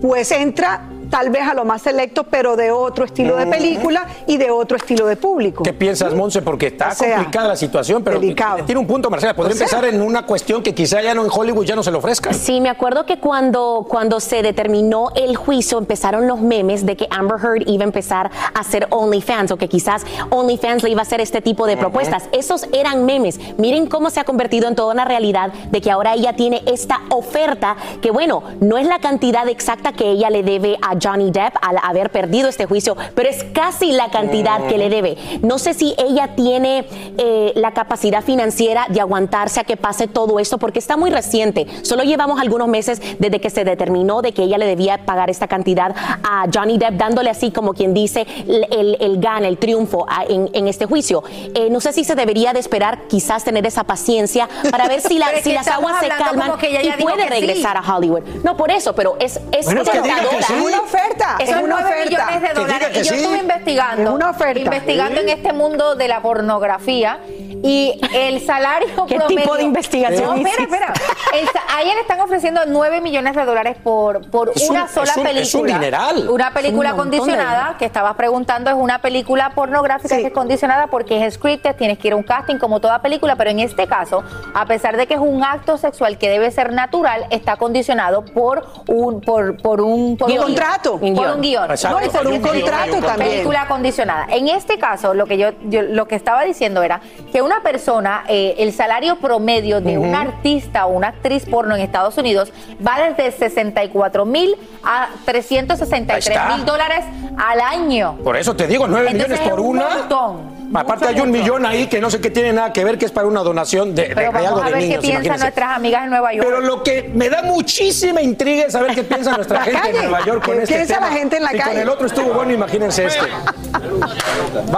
pues 0.00 0.32
entra 0.32 0.88
tal 1.12 1.28
vez 1.28 1.42
a 1.46 1.52
lo 1.52 1.66
más 1.66 1.82
selecto, 1.82 2.24
pero 2.24 2.56
de 2.56 2.70
otro 2.70 3.04
estilo 3.04 3.36
de 3.36 3.46
película 3.46 4.06
y 4.26 4.38
de 4.38 4.50
otro 4.50 4.78
estilo 4.78 5.04
de 5.06 5.16
público. 5.16 5.62
¿Qué 5.62 5.74
piensas, 5.74 6.14
Monse? 6.14 6.40
Porque 6.40 6.68
está 6.68 6.88
O 6.88 6.94
sea, 6.94 7.16
complicada 7.16 7.48
la 7.48 7.56
situación, 7.56 8.02
pero 8.02 8.18
delicado. 8.18 8.64
tiene 8.64 8.80
un 8.80 8.86
punto, 8.86 9.10
Marcela. 9.10 9.36
Podría 9.36 9.52
O 9.52 9.58
sea- 9.58 9.66
empezar 9.66 9.84
en 9.94 10.00
una 10.00 10.24
cuestión 10.24 10.62
que 10.62 10.74
quizá 10.74 11.02
ya 11.02 11.12
no 11.14 11.22
en 11.22 11.30
Hollywood 11.30 11.66
ya 11.66 11.76
no 11.76 11.82
se 11.82 11.90
lo 11.90 11.98
ofrezcan. 11.98 12.32
Sí, 12.32 12.62
me 12.62 12.70
acuerdo 12.70 13.04
que 13.04 13.18
cuando, 13.18 13.84
cuando 13.90 14.20
se 14.20 14.40
determinó 14.42 15.10
el 15.14 15.36
juicio 15.36 15.76
empezaron 15.76 16.26
los 16.26 16.40
memes 16.40 16.86
de 16.86 16.96
que 16.96 17.06
Amber 17.10 17.36
Heard 17.44 17.68
iba 17.68 17.82
a 17.82 17.86
empezar 17.88 18.30
a 18.54 18.58
hacer 18.60 18.86
OnlyFans 18.88 19.50
o 19.50 19.58
que 19.58 19.68
quizás 19.68 20.06
OnlyFans 20.30 20.82
le 20.82 20.88
iba 20.88 21.00
a 21.00 21.02
hacer 21.02 21.20
este 21.20 21.42
tipo 21.42 21.66
de 21.66 21.76
propuestas. 21.76 22.24
Esos 22.32 22.66
eran 22.72 23.04
memes. 23.04 23.38
Miren 23.58 23.86
cómo 23.86 24.08
se 24.08 24.18
ha 24.20 24.24
convertido 24.24 24.66
en 24.66 24.76
toda 24.76 24.94
una 24.94 25.04
realidad 25.04 25.52
de 25.70 25.82
que 25.82 25.90
ahora 25.90 26.14
ella 26.14 26.32
tiene 26.36 26.62
esta 26.64 27.00
oferta 27.10 27.76
que 28.00 28.10
bueno, 28.10 28.42
no 28.60 28.78
es 28.78 28.86
la 28.86 28.98
cantidad 28.98 29.46
exacta 29.48 29.92
que 29.92 30.10
ella 30.10 30.30
le 30.30 30.42
debe 30.42 30.78
a 30.80 30.98
Johnny 31.02 31.30
Depp 31.30 31.56
al 31.62 31.76
haber 31.82 32.10
perdido 32.10 32.48
este 32.48 32.66
juicio, 32.66 32.96
pero 33.14 33.28
es 33.28 33.44
casi 33.52 33.92
la 33.92 34.10
cantidad 34.10 34.66
que 34.66 34.78
le 34.78 34.88
debe. 34.88 35.16
No 35.42 35.58
sé 35.58 35.74
si 35.74 35.94
ella 35.98 36.34
tiene 36.36 36.86
eh, 37.18 37.52
la 37.56 37.72
capacidad 37.72 38.22
financiera 38.22 38.86
de 38.88 39.00
aguantarse 39.00 39.60
a 39.60 39.64
que 39.64 39.76
pase 39.76 40.06
todo 40.08 40.38
esto, 40.38 40.58
porque 40.58 40.78
está 40.78 40.96
muy 40.96 41.10
reciente. 41.10 41.66
Solo 41.82 42.02
llevamos 42.04 42.40
algunos 42.40 42.68
meses 42.68 43.00
desde 43.18 43.40
que 43.40 43.50
se 43.50 43.64
determinó 43.64 44.22
de 44.22 44.32
que 44.32 44.42
ella 44.42 44.58
le 44.58 44.66
debía 44.66 45.04
pagar 45.04 45.30
esta 45.30 45.48
cantidad 45.48 45.94
a 46.22 46.46
Johnny 46.52 46.78
Depp, 46.78 46.92
dándole 46.94 47.30
así 47.30 47.50
como 47.50 47.72
quien 47.74 47.94
dice 47.94 48.26
el, 48.46 48.66
el, 48.70 48.96
el 49.00 49.20
gana, 49.20 49.48
el 49.48 49.58
triunfo 49.58 50.06
a- 50.08 50.24
en, 50.24 50.50
en 50.52 50.68
este 50.68 50.86
juicio. 50.86 51.22
Eh, 51.54 51.68
no 51.70 51.80
sé 51.80 51.92
si 51.92 52.04
se 52.04 52.14
debería 52.14 52.52
de 52.52 52.60
esperar 52.60 53.06
quizás 53.08 53.44
tener 53.44 53.66
esa 53.66 53.84
paciencia 53.84 54.48
para 54.70 54.88
ver 54.88 55.00
si, 55.00 55.18
la- 55.18 55.28
si 55.42 55.52
las 55.52 55.66
aguas 55.68 56.00
se 56.00 56.08
calman 56.08 56.48
como 56.48 56.58
que 56.58 56.68
ella 56.80 56.96
y 56.98 57.02
puede 57.02 57.22
sí. 57.24 57.28
regresar 57.28 57.76
a 57.76 57.80
Hollywood. 57.96 58.22
No, 58.44 58.56
por 58.56 58.70
eso, 58.70 58.94
pero 58.94 59.16
es, 59.20 59.40
es 59.52 59.64
Bueno, 59.66 59.82
que 59.84 60.00
diga 60.00 60.16
que 60.20 60.26
tentadora. 60.28 60.46
sí. 60.46 60.54
Es 60.92 61.00
una 61.00 61.08
oferta. 61.08 61.36
Eso 61.40 61.56
es 61.56 61.62
una 61.62 61.80
9 61.80 61.84
oferta. 61.90 62.04
millones 62.26 62.42
de 62.42 62.48
Que 62.48 62.54
dólares. 62.54 62.88
que 62.88 63.00
Y 63.00 63.02
yo 63.04 63.10
sí. 63.14 63.20
estuve 63.20 63.38
investigando, 63.38 64.02
Es 64.02 64.08
una 64.10 64.30
oferta. 64.30 64.60
investigando 64.60 65.20
en 65.20 65.28
este 65.28 65.52
mundo 65.52 65.94
de 65.94 66.08
la 66.08 66.20
pornografía 66.22 67.18
y 67.62 68.00
el 68.14 68.44
salario 68.44 69.06
¿Qué 69.06 69.16
promedio. 69.16 69.40
tipo 69.42 69.56
de 69.56 69.62
investigación 69.62 70.24
No, 70.42 70.48
espera, 70.48 70.62
espera. 70.64 70.92
El 71.34 71.48
a 71.74 71.82
ella 71.82 71.94
le 71.94 72.00
están 72.02 72.20
ofreciendo 72.20 72.60
9 72.66 73.00
millones 73.00 73.34
de 73.34 73.44
dólares 73.44 73.76
por, 73.82 74.28
por 74.30 74.50
Es 74.54 74.68
un- 74.68 74.76
una 74.76 74.88
sola 74.88 75.10
es 75.12 75.16
un- 75.16 75.22
película. 75.22 75.42
es 75.42 75.54
un 75.54 75.66
dineral. 75.66 76.28
Una 76.28 76.52
película 76.52 76.90
un 76.92 76.96
condicionada 76.98 77.76
que 77.78 77.84
estabas 77.86 78.14
preguntando 78.16 78.70
es 78.70 78.76
una 78.76 79.00
película 79.00 79.50
pornográfica 79.54 80.16
Sí. 80.16 80.20
que 80.22 80.26
es 80.28 80.32
condicionada 80.32 80.88
porque 80.88 81.24
es 81.24 81.34
scripted, 81.34 81.74
tienes 81.76 81.98
que 81.98 82.08
ir 82.08 82.12
a 82.14 82.16
un 82.16 82.22
casting 82.22 82.56
como 82.56 82.80
toda 82.80 83.00
película, 83.00 83.36
pero 83.36 83.50
en 83.50 83.60
este 83.60 83.86
caso, 83.86 84.22
a 84.54 84.66
pesar 84.66 84.96
de 84.96 85.06
que 85.06 85.14
es 85.14 85.20
un 85.20 85.42
acto 85.44 85.78
sexual 85.78 86.18
que 86.18 86.28
debe 86.28 86.50
ser 86.50 86.72
natural, 86.72 87.26
está 87.30 87.56
condicionado 87.56 88.24
por 88.24 88.66
un 88.88 89.20
por, 89.20 89.56
por 89.62 89.80
un 89.80 90.16
por 90.16 90.30
Un 90.30 90.38
un 90.38 90.42
contrato. 90.44 90.98
Por 90.98 91.08
un 91.30 91.40
guion. 91.40 91.70
Exacto. 91.70 92.00
No, 92.00 92.06
y 92.06 92.08
por 92.10 92.26
un 92.26 92.40
contrato 92.40 92.96
Una 92.98 93.06
también. 93.06 93.30
Película 93.30 93.66
condicionada. 93.68 94.26
En 94.30 94.48
este 94.48 94.78
caso, 94.78 95.14
lo 95.14 95.26
que 95.26 95.38
yo, 95.38 95.50
yo- 95.68 95.82
lo 95.82 96.06
que 96.08 96.16
estaba 96.16 96.42
diciendo 96.44 96.82
era 96.82 97.00
que 97.32 97.40
una 97.42 97.51
persona, 97.60 98.24
eh, 98.28 98.54
el 98.58 98.72
salario 98.72 99.16
promedio 99.16 99.80
de 99.80 99.98
un 99.98 100.14
artista 100.14 100.86
o 100.86 100.90
una 100.92 101.08
actriz 101.08 101.44
porno 101.46 101.74
en 101.74 101.82
Estados 101.82 102.16
Unidos 102.18 102.52
va 102.84 102.98
desde 103.08 103.30
64 103.36 104.24
mil 104.24 104.56
a 104.84 105.08
363 105.24 106.26
Ahí 106.28 106.42
está. 106.44 106.56
mil 106.56 106.64
dólares 106.64 107.04
al 107.36 107.60
año. 107.60 108.16
Por 108.24 108.36
eso 108.36 108.54
te 108.56 108.66
digo, 108.66 108.86
9 108.86 109.10
Entonces, 109.10 109.30
millones 109.30 109.50
por 109.50 109.60
un 109.60 109.66
una. 109.76 109.88
montón. 109.88 110.51
Aparte 110.74 111.06
hay 111.08 111.20
un 111.20 111.30
millón 111.30 111.66
ahí 111.66 111.86
que 111.86 112.00
no 112.00 112.10
sé 112.10 112.20
qué 112.20 112.30
tiene 112.30 112.52
nada 112.52 112.72
que 112.72 112.84
ver, 112.84 112.96
que 112.98 113.04
es 113.06 113.12
para 113.12 113.26
una 113.26 113.40
donación 113.42 113.94
de, 113.94 114.08
de- 114.08 114.14
Pero 114.14 114.32
de 114.32 114.38
algo 114.38 114.50
vamos 114.56 114.62
a 114.62 114.66
de 114.66 114.72
ver 114.72 114.82
niños. 114.82 114.96
qué 114.96 115.00
piensan 115.02 115.24
imagínense. 115.24 115.44
nuestras 115.44 115.76
amigas 115.76 116.04
en 116.04 116.10
Nueva 116.10 116.32
York. 116.32 116.46
Pero 116.48 116.60
lo 116.60 116.82
que 116.82 117.10
me 117.14 117.28
da 117.28 117.42
muchísima 117.42 118.22
intriga 118.22 118.64
es 118.64 118.72
saber 118.72 118.94
qué 118.94 119.02
piensa 119.04 119.32
nuestra 119.36 119.60
gente 119.62 119.80
calle. 119.80 119.98
en 119.98 120.04
Nueva 120.10 120.24
York 120.24 120.44
con 120.44 120.56
¿Qué 120.56 120.62
este 120.62 120.74
piensa 120.74 120.94
tema. 120.94 121.06
la 121.08 121.12
gente 121.16 121.36
en 121.36 121.42
la 121.42 121.54
y 121.54 121.58
con 121.58 121.66
calle? 121.68 121.82
el 121.82 121.88
otro 121.88 122.06
estuvo 122.06 122.32
bueno, 122.32 122.52
imagínense 122.52 123.04
este. 123.06 123.20
Vamos. 123.72 124.72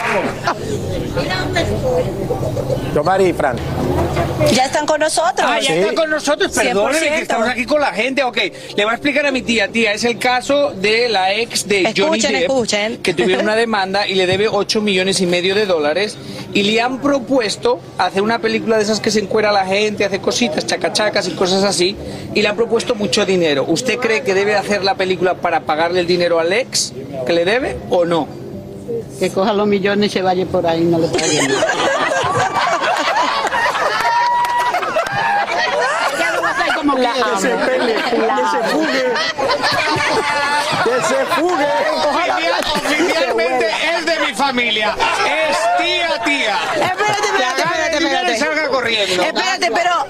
Yomari 2.94 3.24
y 3.26 3.32
Fran. 3.32 3.56
Ya 4.52 4.64
están 4.66 4.84
con 4.86 5.00
nosotros. 5.00 5.48
Ah, 5.48 5.60
ya 5.60 5.68
sí. 5.72 5.78
está 5.78 5.94
con 5.94 6.10
nosotros, 6.10 6.50
perdónenme 6.52 6.98
que 7.08 7.18
100%. 7.18 7.22
estamos 7.22 7.48
aquí 7.48 7.64
con 7.66 7.80
la 7.80 7.92
gente. 7.92 8.22
Ok, 8.24 8.36
le 8.76 8.84
voy 8.84 8.90
a 8.90 8.94
explicar 8.94 9.26
a 9.26 9.30
mi 9.30 9.42
tía. 9.42 9.68
Tía, 9.68 9.92
es 9.92 10.04
el 10.04 10.18
caso 10.18 10.70
de 10.72 11.08
la 11.08 11.32
ex 11.34 11.66
de 11.68 11.92
Johnny 11.96 12.18
Escuchen, 12.18 12.32
Depp, 12.32 12.42
escuchen. 12.42 12.96
que 12.98 13.14
tuvieron 13.14 13.44
una 13.44 13.56
demanda 13.64 14.06
y 14.08 14.14
le 14.14 14.26
debe 14.26 14.48
8 14.48 14.80
millones 14.80 15.20
y 15.20 15.26
medio 15.26 15.54
de 15.54 15.66
dólares. 15.66 16.16
Y 16.52 16.62
le 16.64 16.80
han 16.80 17.00
propuesto 17.00 17.80
hacer 17.98 18.22
una 18.22 18.38
película 18.40 18.76
de 18.76 18.82
esas 18.82 19.00
que 19.00 19.10
se 19.10 19.20
encuera 19.20 19.50
a 19.50 19.52
la 19.52 19.66
gente, 19.66 20.04
hace 20.04 20.20
cositas, 20.20 20.66
chacachacas 20.66 21.26
y 21.28 21.32
cosas 21.32 21.62
así. 21.64 21.96
Y 22.34 22.42
le 22.42 22.48
han 22.48 22.56
propuesto 22.56 22.94
mucho 22.94 23.24
dinero. 23.24 23.64
¿Usted 23.68 23.98
cree 23.98 24.22
que 24.22 24.34
debe 24.34 24.54
hacer 24.56 24.82
la 24.84 24.94
película 24.96 25.34
para 25.34 25.60
pagarle 25.60 26.00
el 26.00 26.06
dinero 26.06 26.38
al 26.40 26.52
ex 26.52 26.92
que 27.26 27.32
le 27.32 27.44
debe 27.44 27.76
o 27.90 28.04
no? 28.04 28.26
Que 29.18 29.30
coja 29.30 29.52
los 29.52 29.66
millones 29.66 30.10
y 30.10 30.12
se 30.14 30.22
vaya 30.22 30.44
por 30.46 30.66
ahí, 30.66 30.82
no 30.82 30.98
le 30.98 31.06
pague 31.08 31.40
nada. 31.48 31.66
Ya 36.18 36.32
lo 36.98 37.02
va 37.02 37.32
a 37.32 37.36
hacer 37.36 37.52
como 37.52 37.64
quiera. 37.64 37.64
Que 37.64 37.64
se 37.64 37.70
pele, 37.70 37.94
que 37.94 38.44
se 38.50 38.60
fugue. 38.72 39.14
Que 40.84 40.96
se 41.02 41.26
fugue. 41.34 41.68
Oficialmente 42.74 43.70
es 43.96 44.06
de 44.06 44.18
mi 44.26 44.34
familia. 44.34 44.96
Es 45.26 45.58
tía, 45.78 46.22
tía. 46.24 46.58
Espérate, 46.74 47.26
espérate, 47.26 47.62
espérate, 47.62 47.96
espérate. 47.96 48.38
salga 48.38 48.68
corriendo. 48.68 49.22
Espérate, 49.22 49.70
pero 49.72 50.06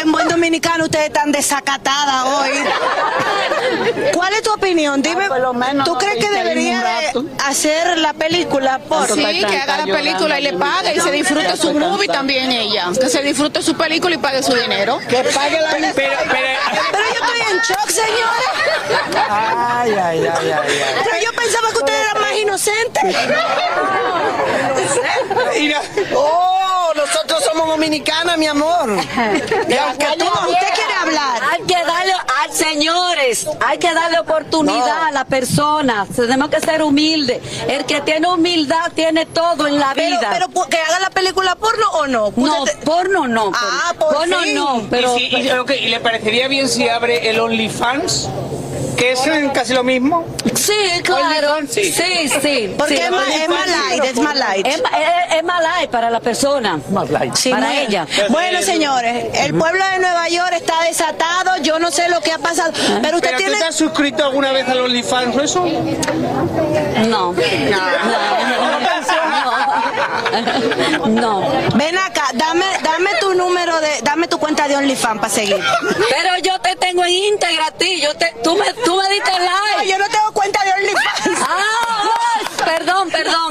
en 0.00 0.12
buen 0.12 0.28
dominicano 0.28 0.84
ustedes 0.84 1.06
están 1.06 1.32
desacatada 1.32 2.24
hoy. 2.26 2.50
¿Cuál 4.12 4.32
es 4.34 4.42
tu 4.42 4.52
opinión? 4.52 5.02
Dime, 5.02 5.24
Ah, 5.24 5.28
por 5.28 5.40
lo 5.40 5.52
menos 5.54 5.84
¿tú 5.84 5.92
no 5.94 5.98
crees 5.98 6.24
que 6.24 6.30
debería 6.30 6.82
hacer 7.46 7.98
la 7.98 8.12
película 8.12 8.78
por 8.78 9.06
Sí, 9.12 9.22
que 9.44 9.58
haga 9.58 9.78
la 9.86 9.92
película 9.92 10.38
y 10.38 10.42
le 10.44 10.52
pague 10.54 10.94
y 10.96 11.00
se 11.00 11.10
disfrute 11.10 11.56
su 11.56 11.72
movie 11.74 12.08
también 12.08 12.50
ella. 12.52 12.86
Que 12.98 13.08
se 13.08 13.22
disfrute 13.22 13.62
su 13.62 13.74
película 13.76 14.14
y 14.14 14.18
pague 14.18 14.42
su 14.42 14.54
dinero. 14.54 14.98
que 15.08 15.22
pague 15.24 15.60
la 15.60 15.70
Pero, 15.70 15.92
pero, 15.94 16.16
Pero 16.92 17.04
yo 17.04 17.24
estoy 17.24 17.40
en 17.52 17.58
shock, 17.60 17.88
señora. 17.88 19.28
Ay, 19.30 19.92
ay, 19.92 20.26
ay, 20.26 20.26
ay, 20.26 20.50
ay. 20.52 21.02
Pero 21.04 21.16
yo 21.24 21.32
pensaba 21.32 21.68
que 21.70 21.78
ustedes 21.78 22.00
eran 22.10 22.22
más 22.22 22.32
inocentes. 22.38 23.16
Oh, 26.14 26.92
nosotros 26.94 27.42
somos 27.44 27.68
dominicanas, 27.68 28.38
mi 28.38 28.46
amor. 28.46 28.90
Y 29.68 29.74
aunque 29.74 30.06
tú, 30.18 30.24
usted 30.26 30.74
quiere 30.74 30.94
hablar. 31.00 31.42
Hay 31.52 31.62
que 31.62 31.74
darle, 31.84 32.12
a, 32.12 32.37
señores, 32.72 33.46
hay 33.66 33.78
que 33.78 33.92
darle 33.92 34.18
oportunidad 34.18 35.04
a 35.08 35.10
la 35.12 35.24
persona. 35.24 36.06
Tenemos 36.14 36.48
que 36.50 36.60
ser 36.60 36.82
humildes. 36.82 37.40
El 37.68 37.84
que 37.84 38.00
tiene 38.00 38.28
humildad 38.28 38.92
tiene 38.94 39.26
todo 39.26 39.66
en 39.66 39.78
la 39.78 39.92
Pero, 39.94 40.18
vida. 40.18 40.30
pero 40.32 40.66
que 40.68 40.76
haga 40.78 41.00
la 41.00 41.10
película 41.10 41.54
porno 41.56 41.86
o 41.92 42.06
no. 42.06 42.32
no, 42.36 42.62
Usted 42.62 42.78
porno 42.84 43.26
no. 43.28 43.52
Ah, 43.54 43.94
por 43.98 44.14
porno 44.14 44.38
fin. 44.40 44.54
no, 44.54 44.82
pero 44.90 45.16
y, 45.16 45.30
si- 45.30 45.36
y- 45.36 45.50
ok, 45.50 45.70
¿y 45.80 45.88
le 45.88 46.00
parecería 46.00 46.48
bien 46.48 46.68
si 46.68 46.88
abre 46.88 47.28
el 47.30 47.40
OnlyFans? 47.40 48.28
Que 48.96 49.12
es 49.12 49.20
casi 49.54 49.74
lo 49.74 49.84
mismo. 49.84 50.24
Sí, 50.68 51.02
claro. 51.02 51.56
Sí. 51.70 51.84
Sí, 51.92 52.28
sí. 52.42 52.74
Porque 52.76 52.96
sí. 52.96 53.02
es 53.02 53.10
más, 53.10 53.28
es 53.28 53.48
más 53.48 53.66
light, 53.68 54.04
es 54.04 54.16
más 54.16 54.34
light. 54.36 54.66
Es, 54.66 54.76
es- 54.76 54.82
es 55.38 55.44
más 55.44 55.62
light 55.62 55.90
para 55.90 56.10
la 56.10 56.20
persona. 56.20 56.80
Más 56.90 57.10
light. 57.10 57.34
Sí, 57.34 57.50
para 57.50 57.80
ella. 57.80 58.06
Bueno, 58.30 58.60
señores, 58.62 59.26
el 59.34 59.54
pueblo 59.54 59.84
de 59.92 59.98
Nueva 60.00 60.28
York 60.28 60.52
está 60.54 60.82
desatado. 60.84 61.52
Yo 61.62 61.78
no 61.78 61.90
sé 61.90 62.08
lo 62.08 62.20
que 62.20 62.32
ha 62.32 62.38
pasado, 62.38 62.72
pero 63.02 63.16
usted 63.16 63.28
¿Pero 63.30 63.38
tú 63.38 63.44
tiene. 63.44 63.56
te 63.58 63.64
has 63.64 63.74
suscrito 63.76 64.24
alguna 64.24 64.52
vez 64.52 64.68
al 64.68 64.80
OnlyFans 64.80 65.36
o 65.36 65.40
eso? 65.42 65.64
No. 67.08 67.32
No. 67.32 67.32
No. 67.32 68.37
Ven 71.74 71.98
acá, 71.98 72.28
dame, 72.34 72.64
dame 72.82 73.10
tu 73.20 73.34
número 73.34 73.80
de, 73.80 74.00
dame 74.02 74.28
tu 74.28 74.38
cuenta 74.38 74.68
de 74.68 74.76
OnlyFans 74.76 75.20
para 75.20 75.32
seguir. 75.32 75.58
Pero 76.10 76.38
yo 76.42 76.58
te 76.60 76.76
tengo 76.76 77.04
en 77.04 77.12
íntegra 77.12 77.66
a 77.66 77.70
ti. 77.72 78.00
Yo 78.00 78.14
te, 78.16 78.34
tú, 78.42 78.56
me, 78.56 78.72
tú 78.84 78.96
me 78.96 79.08
diste 79.14 79.30
No, 79.30 79.76
like. 79.76 79.90
yo 79.90 79.98
no 79.98 80.06
tengo 80.08 80.32
cuenta 80.32 80.62
de 80.64 80.72
OnlyFans. 80.72 80.87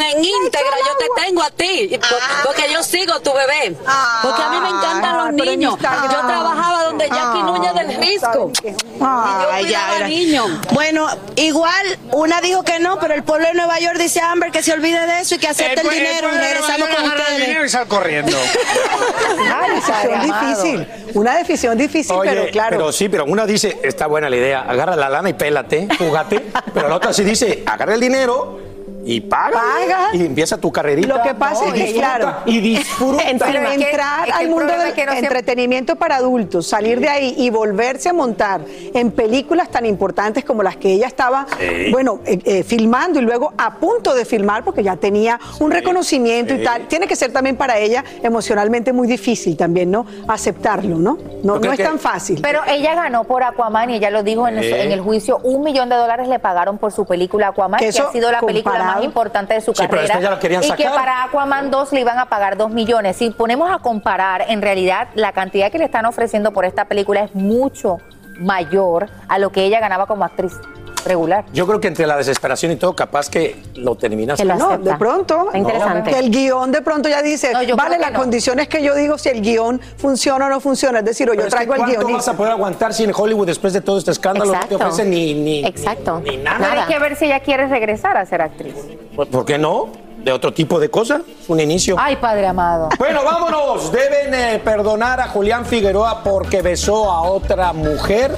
Ah, 0.08 0.12
en 0.18 0.24
íntegra 0.26 0.78
yo 0.86 0.98
te 0.98 1.22
tengo 1.26 1.42
a 1.44 1.50
ti, 1.52 1.90
por- 1.98 2.46
porque 2.48 2.72
yo 2.72 2.82
sigo 2.84 3.20
tu 3.22 3.32
bebé. 3.34 3.76
Porque 4.22 4.42
a 4.42 4.50
mí 4.50 4.60
me 4.62 4.70
encantan 4.70 5.18
los 5.18 5.26
pero 5.38 5.52
niños. 5.52 5.74
Yo 5.76 6.28
trabajaba 6.28 6.84
donde 6.84 7.08
Jackie 7.10 7.44
Núñez 7.44 7.74
del 7.74 7.98
Risco. 7.98 8.52
Y 8.64 9.64
yo 9.64 9.68
ya, 9.68 10.08
niños. 10.08 10.50
Bueno, 10.72 11.08
igual 11.36 12.00
una 12.12 12.42
dijo 12.42 12.64
que 12.64 12.80
no, 12.80 13.00
pero 13.00 13.14
el 13.14 13.24
pueblo 13.24 13.48
de 13.48 13.54
Nueva 13.54 13.80
York 13.80 13.98
dice 13.98 14.20
a 14.22 14.32
Amber 14.32 14.52
que 14.52 14.64
se 14.64 14.74
olvide 14.74 15.06
de 15.06 15.20
eso 15.22 15.36
y 15.36 15.38
que 15.40 15.48
acepte 15.48 15.82
el, 15.82 15.88
pues, 15.88 15.96
dinero. 15.96 16.20
pueblo 16.30 16.38
de 16.38 16.44
Regresamos 16.54 16.80
Nueva 16.80 16.96
con 16.96 17.04
York 17.06 17.14
agarra 17.20 17.36
el 17.36 17.42
dinero 17.42 17.66
y 17.66 17.70
sal 17.70 17.88
corriendo. 17.88 18.38
Una 19.38 19.68
decisión 19.68 20.22
difícil. 20.22 20.88
Una 21.14 21.36
decisión 21.38 21.78
difícil, 21.78 22.16
Oye, 22.16 22.30
pero 22.32 22.52
claro. 22.52 22.92
sí, 22.92 23.10
pero 23.10 23.26
una 23.26 23.46
dice, 23.46 23.80
está 23.84 24.08
buena 24.08 24.30
la 24.30 24.36
idea, 24.36 24.62
agarra 24.62 24.96
la 24.96 25.10
lana 25.10 25.30
y 25.30 25.34
pélate, 25.34 25.88
jugate, 25.98 26.46
pero 26.74 26.90
la 26.90 26.96
otra 26.96 27.14
sí 27.14 27.24
dice, 27.24 27.64
agarra 27.66 27.94
el 27.96 28.00
dinero 28.02 28.60
y 29.08 29.22
paga. 29.22 29.60
Paga. 29.60 30.10
Y 30.14 30.26
empieza 30.26 30.58
tu 30.58 30.72
carrerita. 30.72 31.08
Lo 31.18 31.22
que 31.24 31.34
pasa 31.34 31.66
No, 31.66 31.74
es 31.74 31.86
que, 31.86 31.94
claro, 31.94 32.34
Y 32.46 32.60
disfruta. 32.60 33.24
Entrar 33.30 33.56
es 33.56 33.86
que 33.86 34.32
al 34.32 34.50
mundo 34.50 34.74
del 34.74 34.88
es 34.90 34.94
que 34.94 35.06
no 35.06 35.12
se- 35.14 35.20
entretenimiento 35.20 35.96
para 35.96 36.18
adultos, 36.18 36.68
salir 36.68 37.00
de 37.00 37.10
ahí 37.10 37.34
y 37.38 37.50
volverse 37.50 38.10
a 38.10 38.14
montar 38.14 38.62
en 38.94 39.12
películas 39.12 39.70
tan 39.70 39.86
importantes 39.86 40.44
como 40.46 40.64
las 40.64 40.76
que 40.78 40.92
ella 40.94 41.08
estaba, 41.08 41.46
Sí. 41.60 41.92
bueno, 41.92 42.20
eh, 42.26 42.40
eh, 42.46 42.64
filmando 42.64 43.20
y 43.20 43.24
luego 43.24 43.54
a 43.58 43.76
punto 43.76 44.14
de 44.14 44.26
filmar 44.26 44.64
porque 44.64 44.84
ya 44.84 44.96
tenía 44.96 45.40
un 45.60 45.72
reconocimiento 45.72 46.54
y 46.54 46.64
tal. 46.64 46.88
Tiene 46.88 47.08
que 47.08 47.16
ser 47.16 47.32
también 47.32 47.56
para 47.56 47.78
ella 47.78 48.04
emocionalmente 48.24 48.94
muy 48.94 49.08
difícil 49.08 49.56
también, 49.58 49.92
¿no? 49.92 50.06
Aceptarlo, 50.28 50.98
¿no? 50.98 51.18
No, 51.44 51.60
no 51.60 51.72
es 51.72 51.78
que- 51.78 51.84
tan 51.84 52.00
fácil. 52.00 52.40
Pero 52.42 52.62
ella 52.68 52.96
ganó 52.96 53.24
por 53.24 53.44
Aquaman 53.44 53.90
y 53.92 53.96
ella 53.96 54.10
lo 54.10 54.24
dijo 54.24 54.48
en, 54.48 54.58
el, 54.58 54.64
Sí. 54.64 54.72
en 54.74 54.92
el 54.92 55.02
juicio, 55.02 55.40
un 55.44 55.62
millón 55.64 55.90
de 55.90 55.96
dólares 55.96 56.28
le 56.28 56.40
pagaron 56.40 56.78
por 56.78 56.92
su 56.92 57.06
película 57.06 57.50
Aquaman, 57.50 57.80
Que 57.80 57.92
que, 57.92 58.00
ha 58.00 58.12
sido 58.12 58.32
la 58.32 58.42
película 58.42 58.76
comparado- 58.76 58.97
más 58.98 59.06
importante 59.06 59.54
de 59.54 59.62
su 59.62 59.72
Sí, 59.72 59.78
pero 59.78 59.90
carrera. 60.02 60.14
esta 60.16 60.20
ya 60.36 60.40
querían 60.40 60.64
y 60.64 60.72
que 60.72 60.86
para 60.86 61.24
Aquaman 61.24 61.72
2 61.72 61.92
le 61.94 62.02
iban 62.02 62.20
a 62.20 62.26
pagar 62.28 62.58
dos 62.58 62.70
millones. 62.72 63.16
Si 63.18 63.30
ponemos 63.32 63.70
a 63.72 63.80
comparar, 63.80 64.46
en 64.50 64.62
realidad 64.62 65.08
la 65.16 65.32
cantidad 65.32 65.72
que 65.72 65.78
le 65.78 65.86
están 65.86 66.06
ofreciendo 66.06 66.52
por 66.52 66.66
esta 66.66 66.86
película 66.86 67.22
es 67.22 67.34
mucho 67.36 67.98
mayor 68.40 69.08
a 69.28 69.40
lo 69.40 69.52
que 69.52 69.64
ella 69.64 69.80
ganaba 69.80 70.06
como 70.06 70.24
actriz 70.24 70.54
regular. 71.08 71.46
Yo 71.54 71.66
creo 71.68 71.80
que 71.80 71.88
entre 71.88 72.06
la 72.08 72.16
desesperación 72.18 72.72
y 72.72 72.76
todo, 72.76 72.96
capaz 72.96 73.30
que 73.30 73.56
lo 73.76 73.96
terminas. 73.96 74.38
Que 74.40 74.46
lo 74.46 74.56
No, 74.56 74.70
acepta. 74.72 74.92
de 74.92 74.98
pronto. 74.98 75.46
Está 75.48 75.58
interesante. 75.58 76.12
Que 76.12 76.20
el 76.20 76.30
guion 76.32 76.72
de 76.72 76.82
pronto 76.82 77.10
ya 77.10 77.22
dice, 77.22 77.52
No, 77.54 77.76
vale 77.76 77.98
las 77.98 78.12
no. 78.14 78.20
condiciones 78.20 78.68
que 78.68 78.82
yo 78.84 78.94
digo 78.96 79.18
si 79.18 79.30
el 79.30 79.42
guion 79.42 79.80
funciona 79.98 80.46
o 80.48 80.50
no 80.50 80.60
funciona. 80.60 81.00
Es 81.00 81.06
decir, 81.06 81.30
o 81.30 81.34
yo 81.34 81.48
traigo 81.48 81.74
al 81.74 81.80
¿Cuánto 81.80 81.98
guionista. 82.00 82.18
vas 82.18 82.28
a 82.28 82.38
poder 82.38 82.52
aguantar 82.54 82.94
si 82.94 83.04
en 83.04 83.12
Hollywood 83.16 83.46
después 83.48 83.74
de 83.74 83.82
todo 83.82 83.98
este 83.98 84.12
escándalo 84.12 84.46
no 84.54 84.60
te 84.60 84.66
Exacto. 84.66 84.76
ofrecen 84.86 85.10
ni, 85.10 85.34
ni, 85.34 85.66
Exacto. 85.66 86.20
ni 86.24 86.38
nada? 86.38 86.58
Pero 86.70 86.82
hay 86.82 86.88
que 86.88 87.00
ver 87.00 87.16
si 87.16 87.26
ella 87.26 87.40
quiere 87.40 87.68
regresar 87.68 88.18
a 88.18 88.26
ser 88.26 88.42
actriz. 88.42 88.76
¿Por- 89.16 89.28
¿Por 89.28 89.46
qué 89.46 89.58
no? 89.58 89.90
De 90.28 90.34
otro 90.34 90.52
tipo 90.52 90.78
de 90.78 90.90
cosas. 90.90 91.22
Un 91.48 91.62
inicio. 91.62 91.96
Ay, 91.98 92.18
padre 92.18 92.48
amado. 92.48 92.90
Bueno, 93.00 93.24
vámonos. 93.24 93.90
Deben 93.94 94.34
eh, 94.34 94.62
perdonar 94.62 95.22
a 95.22 95.30
Julián 95.30 95.66
Figueroa 95.66 96.22
porque 96.22 96.62
besó 96.62 97.10
a 97.10 97.22
otra 97.22 97.72
mujer. 97.72 98.36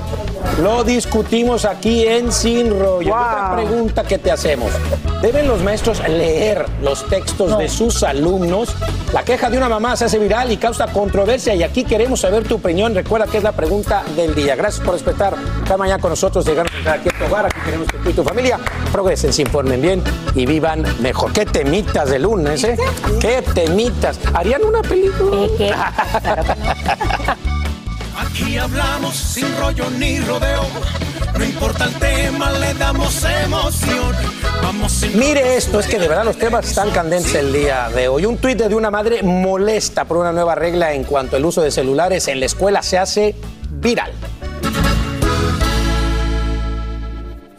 Lo 0.62 0.84
discutimos 0.84 1.66
aquí 1.66 2.06
en 2.06 2.32
Sin 2.32 2.80
Rollo. 2.80 3.02
Y 3.02 3.10
Otra 3.10 3.56
pregunta 3.56 4.04
que 4.04 4.20
te 4.20 4.30
hacemos. 4.30 4.72
¿Deben 5.22 5.48
los 5.48 5.64
maestros 5.64 6.00
leer 6.08 6.66
los 6.82 7.06
textos 7.08 7.58
de 7.58 7.68
sus 7.68 8.04
alumnos? 8.04 8.70
La 9.12 9.24
queja 9.24 9.50
de 9.50 9.58
una 9.58 9.68
mamá 9.68 9.98
se 9.98 10.06
hace 10.06 10.20
viral 10.20 10.52
y 10.52 10.58
causa 10.58 10.88
controversia 10.88 11.56
y 11.56 11.64
aquí 11.64 11.84
queremos 11.84 12.22
saber 12.22 12.48
tu 12.48 12.56
opinión. 12.56 12.94
Recuerda 12.94 13.26
que 13.26 13.38
es 13.38 13.44
la 13.44 13.52
pregunta 13.52 14.04
del 14.16 14.36
día. 14.36 14.56
Gracias 14.56 14.86
por 14.86 14.94
respetar 14.94 15.36
cada 15.64 15.78
mañana 15.78 16.00
con 16.00 16.12
nosotros. 16.12 16.48
Entrar 16.48 17.00
aquí 17.00 17.10
a 17.10 17.18
tu 17.18 17.26
hogar. 17.26 17.48
Aquí 17.48 17.60
queremos 17.66 17.88
que 17.88 17.98
tú 17.98 18.10
y 18.12 18.14
tu 18.14 18.24
familia 18.24 18.60
progresen, 18.92 19.34
se 19.34 19.42
informen 19.42 19.82
bien 19.82 20.04
y 20.36 20.46
vivan 20.46 20.86
mejor. 21.02 21.34
¿Qué 21.34 21.46
temitas 21.84 22.10
de 22.10 22.20
lunes, 22.20 22.64
eh? 22.66 22.78
¿Qué 23.22 23.42
temitas? 23.54 24.20
¿Harían 24.34 24.66
una 24.66 24.82
película? 24.82 25.48
Aquí 28.18 28.58
hablamos 28.58 29.16
sin 29.16 29.48
rollo 29.58 29.90
ni 29.98 30.20
rodeo. 30.20 30.64
No 31.38 31.46
importa 31.46 31.86
el 31.86 31.94
tema, 31.94 32.52
le 32.52 32.74
damos 32.74 33.24
emoción. 33.24 34.14
Vamos 34.62 35.06
Mire 35.14 35.56
esto, 35.56 35.80
es 35.80 35.88
que 35.88 36.00
de 36.00 36.10
verdad 36.10 36.26
los 36.26 36.38
temas 36.38 36.68
están 36.68 36.92
candentes 36.92 37.34
el 37.36 37.54
día 37.54 37.90
de 37.96 38.10
hoy. 38.10 38.26
Un 38.26 38.38
tuit 38.38 38.58
de 38.58 38.76
una 38.76 38.92
madre 38.92 39.24
molesta 39.24 40.04
por 40.04 40.18
una 40.18 40.34
nueva 40.34 40.56
regla 40.56 40.94
en 40.94 41.06
cuanto 41.06 41.38
al 41.38 41.46
uso 41.46 41.62
de 41.62 41.72
celulares 41.72 42.28
en 42.28 42.42
la 42.42 42.46
escuela 42.46 42.84
se 42.84 42.98
hace 42.98 43.36
viral. 43.70 44.12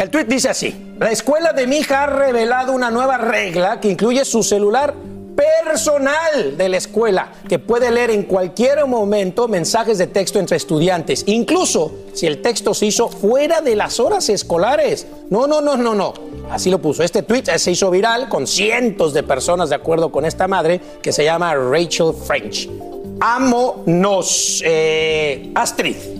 El 0.00 0.08
tuit 0.08 0.26
dice 0.26 0.48
así, 0.48 0.94
la 0.98 1.10
escuela 1.10 1.52
de 1.52 1.66
mi 1.66 1.76
hija 1.76 2.04
ha 2.04 2.06
revelado 2.06 2.72
una 2.72 2.90
nueva 2.90 3.18
regla 3.18 3.80
que 3.80 3.90
incluye 3.90 4.24
su 4.24 4.42
celular 4.42 4.94
personal 5.36 6.56
de 6.56 6.70
la 6.70 6.78
escuela, 6.78 7.30
que 7.46 7.58
puede 7.58 7.90
leer 7.90 8.08
en 8.08 8.22
cualquier 8.22 8.86
momento 8.86 9.46
mensajes 9.46 9.98
de 9.98 10.06
texto 10.06 10.38
entre 10.38 10.56
estudiantes, 10.56 11.24
incluso 11.26 11.92
si 12.14 12.26
el 12.26 12.40
texto 12.40 12.72
se 12.72 12.86
hizo 12.86 13.10
fuera 13.10 13.60
de 13.60 13.76
las 13.76 14.00
horas 14.00 14.30
escolares. 14.30 15.06
No, 15.28 15.46
no, 15.46 15.60
no, 15.60 15.76
no, 15.76 15.94
no. 15.94 16.14
Así 16.50 16.70
lo 16.70 16.80
puso. 16.80 17.02
Este 17.02 17.22
tweet 17.22 17.44
se 17.58 17.70
hizo 17.70 17.90
viral 17.90 18.30
con 18.30 18.46
cientos 18.46 19.12
de 19.12 19.22
personas 19.22 19.68
de 19.68 19.74
acuerdo 19.74 20.10
con 20.10 20.24
esta 20.24 20.48
madre 20.48 20.80
que 21.02 21.12
se 21.12 21.24
llama 21.24 21.54
Rachel 21.54 22.14
French. 22.26 22.70
Ámonos, 23.20 24.62
eh, 24.64 25.52
Astrid. 25.54 26.19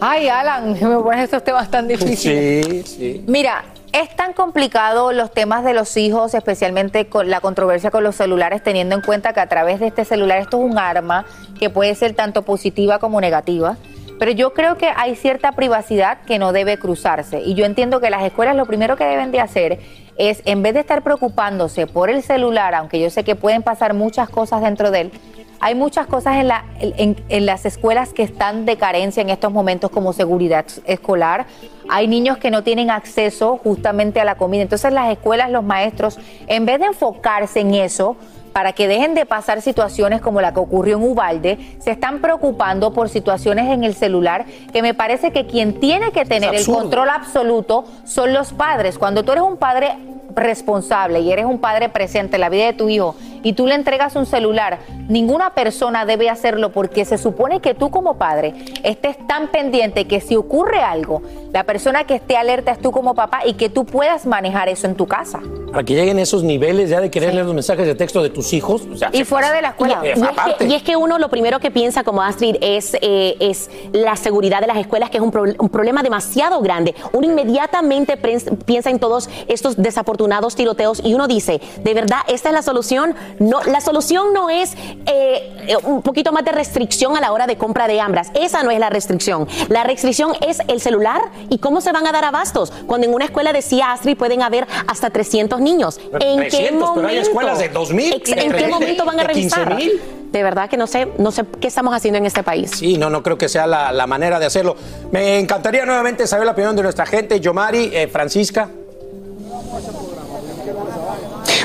Ay, 0.00 0.28
Alan, 0.28 0.72
me 0.80 0.96
pones 0.98 1.24
estos 1.24 1.42
temas 1.44 1.70
tan 1.70 1.88
difíciles. 1.88 2.66
Sí, 2.66 2.82
sí. 2.82 3.24
Mira, 3.26 3.64
es 3.92 4.14
tan 4.16 4.32
complicado 4.32 5.12
los 5.12 5.32
temas 5.32 5.64
de 5.64 5.74
los 5.74 5.96
hijos, 5.96 6.34
especialmente 6.34 7.06
con 7.06 7.30
la 7.30 7.40
controversia 7.40 7.90
con 7.90 8.04
los 8.04 8.16
celulares, 8.16 8.62
teniendo 8.62 8.94
en 8.94 9.02
cuenta 9.02 9.32
que 9.32 9.40
a 9.40 9.48
través 9.48 9.80
de 9.80 9.86
este 9.88 10.04
celular 10.04 10.38
esto 10.38 10.58
es 10.58 10.70
un 10.70 10.78
arma 10.78 11.24
que 11.58 11.70
puede 11.70 11.94
ser 11.94 12.14
tanto 12.14 12.42
positiva 12.42 12.98
como 12.98 13.20
negativa. 13.20 13.76
Pero 14.18 14.32
yo 14.32 14.52
creo 14.52 14.76
que 14.76 14.90
hay 14.94 15.14
cierta 15.14 15.52
privacidad 15.52 16.18
que 16.26 16.38
no 16.38 16.52
debe 16.52 16.76
cruzarse. 16.76 17.40
Y 17.40 17.54
yo 17.54 17.64
entiendo 17.64 18.00
que 18.00 18.10
las 18.10 18.24
escuelas 18.24 18.56
lo 18.56 18.66
primero 18.66 18.96
que 18.96 19.04
deben 19.04 19.30
de 19.30 19.40
hacer 19.40 19.78
es, 20.16 20.42
en 20.44 20.62
vez 20.62 20.74
de 20.74 20.80
estar 20.80 21.02
preocupándose 21.02 21.86
por 21.86 22.10
el 22.10 22.22
celular, 22.22 22.74
aunque 22.74 23.00
yo 23.00 23.10
sé 23.10 23.22
que 23.22 23.36
pueden 23.36 23.62
pasar 23.62 23.94
muchas 23.94 24.28
cosas 24.28 24.60
dentro 24.60 24.90
de 24.90 25.02
él, 25.02 25.12
hay 25.60 25.74
muchas 25.74 26.06
cosas 26.06 26.36
en, 26.36 26.48
la- 26.48 26.64
en- 26.80 27.16
en 27.28 27.46
las 27.46 27.66
escuelas 27.66 28.12
que 28.12 28.22
están 28.22 28.64
de 28.64 28.76
carencia 28.76 29.20
en 29.20 29.30
estos 29.30 29.52
momentos 29.52 29.90
como 29.90 30.12
seguridad 30.12 30.64
escolar. 30.86 31.46
Hay 31.88 32.06
niños 32.06 32.38
que 32.38 32.50
no 32.50 32.62
tienen 32.62 32.90
acceso 32.90 33.58
justamente 33.62 34.20
a 34.20 34.24
la 34.24 34.34
comida. 34.36 34.62
Entonces 34.62 34.92
las 34.92 35.10
escuelas, 35.10 35.50
los 35.50 35.64
maestros, 35.64 36.18
en 36.46 36.66
vez 36.66 36.78
de 36.80 36.86
enfocarse 36.86 37.60
en 37.60 37.74
eso, 37.74 38.16
para 38.52 38.72
que 38.72 38.88
dejen 38.88 39.14
de 39.14 39.24
pasar 39.26 39.62
situaciones 39.62 40.20
como 40.20 40.40
la 40.40 40.52
que 40.52 40.58
ocurrió 40.60 40.96
en 40.96 41.02
Ubalde, 41.04 41.58
se 41.78 41.90
están 41.92 42.20
preocupando 42.20 42.92
por 42.92 43.08
situaciones 43.08 43.70
en 43.70 43.84
el 43.84 43.94
celular 43.94 44.46
que 44.72 44.82
me 44.82 44.94
parece 44.94 45.30
que 45.32 45.46
quien 45.46 45.78
tiene 45.78 46.10
que 46.12 46.24
tener 46.24 46.54
el 46.54 46.64
control 46.80 47.10
absoluto 47.10 47.84
son 48.04 48.32
los 48.32 48.52
padres. 48.52 48.98
Cuando 48.98 49.22
tú 49.24 49.32
eres 49.32 49.44
un 49.44 49.58
padre 49.58 49.96
responsable 50.34 51.20
y 51.20 51.30
eres 51.32 51.44
un 51.44 51.58
padre 51.58 51.88
presente 51.88 52.36
en 52.36 52.40
la 52.40 52.48
vida 52.48 52.66
de 52.66 52.72
tu 52.72 52.88
hijo 52.88 53.14
y 53.42 53.52
tú 53.52 53.66
le 53.66 53.74
entregas 53.74 54.16
un 54.16 54.26
celular, 54.26 54.78
ninguna 55.08 55.50
persona 55.54 56.04
debe 56.04 56.28
hacerlo 56.30 56.70
porque 56.72 57.04
se 57.04 57.18
supone 57.18 57.60
que 57.60 57.74
tú 57.74 57.90
como 57.90 58.14
padre 58.18 58.54
estés 58.82 59.16
tan 59.26 59.48
pendiente 59.48 60.06
que 60.06 60.20
si 60.20 60.36
ocurre 60.36 60.80
algo, 60.80 61.22
la 61.52 61.64
persona 61.64 62.04
que 62.04 62.14
esté 62.16 62.36
alerta 62.36 62.72
es 62.72 62.78
tú 62.78 62.90
como 62.90 63.14
papá 63.14 63.40
y 63.46 63.54
que 63.54 63.68
tú 63.68 63.84
puedas 63.84 64.26
manejar 64.26 64.68
eso 64.68 64.86
en 64.86 64.94
tu 64.94 65.06
casa. 65.06 65.40
Para 65.72 65.84
que 65.84 65.94
lleguen 65.94 66.18
esos 66.18 66.42
niveles 66.42 66.88
ya 66.90 67.00
de 67.00 67.10
querer 67.10 67.34
leer 67.34 67.44
los 67.46 67.54
mensajes 67.54 67.86
de 67.86 67.94
texto 67.94 68.22
de 68.22 68.30
tus 68.30 68.52
hijos. 68.54 68.82
o 68.90 68.96
sea, 68.96 69.10
Y 69.12 69.24
fuera 69.24 69.52
de 69.52 69.60
la 69.62 69.68
escuela. 69.68 70.00
Y 70.04 70.08
es, 70.08 70.18
que, 70.58 70.64
y 70.66 70.74
es 70.74 70.82
que 70.82 70.96
uno 70.96 71.18
lo 71.18 71.28
primero 71.28 71.58
que 71.60 71.70
piensa 71.70 72.04
como 72.04 72.22
Astrid 72.22 72.56
es, 72.62 72.94
eh, 73.02 73.36
es 73.40 73.70
la 73.92 74.16
seguridad 74.16 74.60
de 74.60 74.66
las 74.66 74.78
escuelas, 74.78 75.10
que 75.10 75.18
es 75.18 75.22
un, 75.22 75.30
pro- 75.30 75.44
un 75.58 75.68
problema 75.68 76.02
demasiado 76.02 76.60
grande. 76.62 76.94
Uno 77.12 77.26
inmediatamente 77.26 78.16
piensa 78.64 78.90
en 78.90 78.98
todos 78.98 79.28
estos 79.48 79.76
desafortunados 79.76 80.54
tiroteos 80.56 81.00
y 81.04 81.14
uno 81.14 81.26
dice, 81.28 81.60
¿de 81.82 81.94
verdad 81.94 82.18
esta 82.28 82.48
es 82.48 82.54
la 82.54 82.62
solución? 82.62 83.14
No, 83.38 83.62
la 83.62 83.80
solución 83.80 84.32
no 84.32 84.50
es 84.50 84.74
eh, 84.74 85.52
eh, 85.68 85.76
un 85.84 86.02
poquito 86.02 86.32
más 86.32 86.44
de 86.44 86.52
restricción 86.52 87.16
a 87.16 87.20
la 87.20 87.32
hora 87.32 87.46
de 87.46 87.56
compra 87.56 87.86
de 87.86 88.00
hambras. 88.00 88.30
Esa 88.34 88.62
no 88.62 88.70
es 88.70 88.78
la 88.80 88.90
restricción. 88.90 89.46
La 89.68 89.84
restricción 89.84 90.32
es 90.46 90.58
el 90.68 90.80
celular 90.80 91.20
y 91.48 91.58
cómo 91.58 91.80
se 91.80 91.92
van 91.92 92.06
a 92.06 92.12
dar 92.12 92.24
abastos. 92.24 92.72
Cuando 92.86 93.06
en 93.06 93.14
una 93.14 93.24
escuela 93.26 93.52
decía 93.52 93.92
Astrid 93.92 94.16
pueden 94.16 94.42
haber 94.42 94.66
hasta 94.86 95.10
300 95.10 95.60
niños. 95.60 95.98
¿En 96.20 96.40
qué 96.42 96.48
300, 96.48 96.72
momento? 96.80 96.94
pero 96.96 97.08
hay 97.08 97.18
escuelas 97.18 97.58
de 97.58 97.72
2.000, 97.72 98.14
Ex- 98.14 98.30
de 98.34 98.40
¿En 98.42 98.52
qué 98.52 98.66
3.000, 98.66 98.70
momento 98.70 99.04
van 99.04 99.20
a 99.20 99.24
revisar? 99.24 99.76
15.000. 99.76 99.92
De 100.32 100.42
verdad 100.42 100.68
que 100.68 100.76
no 100.76 100.86
sé, 100.86 101.08
no 101.16 101.30
sé 101.32 101.44
qué 101.58 101.68
estamos 101.68 101.94
haciendo 101.94 102.18
en 102.18 102.26
este 102.26 102.42
país. 102.42 102.70
Sí, 102.74 102.98
no, 102.98 103.08
no 103.08 103.22
creo 103.22 103.38
que 103.38 103.48
sea 103.48 103.66
la, 103.66 103.92
la 103.92 104.06
manera 104.06 104.38
de 104.38 104.44
hacerlo. 104.46 104.76
Me 105.10 105.38
encantaría 105.38 105.86
nuevamente 105.86 106.26
saber 106.26 106.44
la 106.44 106.52
opinión 106.52 106.76
de 106.76 106.82
nuestra 106.82 107.06
gente. 107.06 107.40
Yomari, 107.40 107.90
eh, 107.94 108.08
Francisca. 108.08 108.68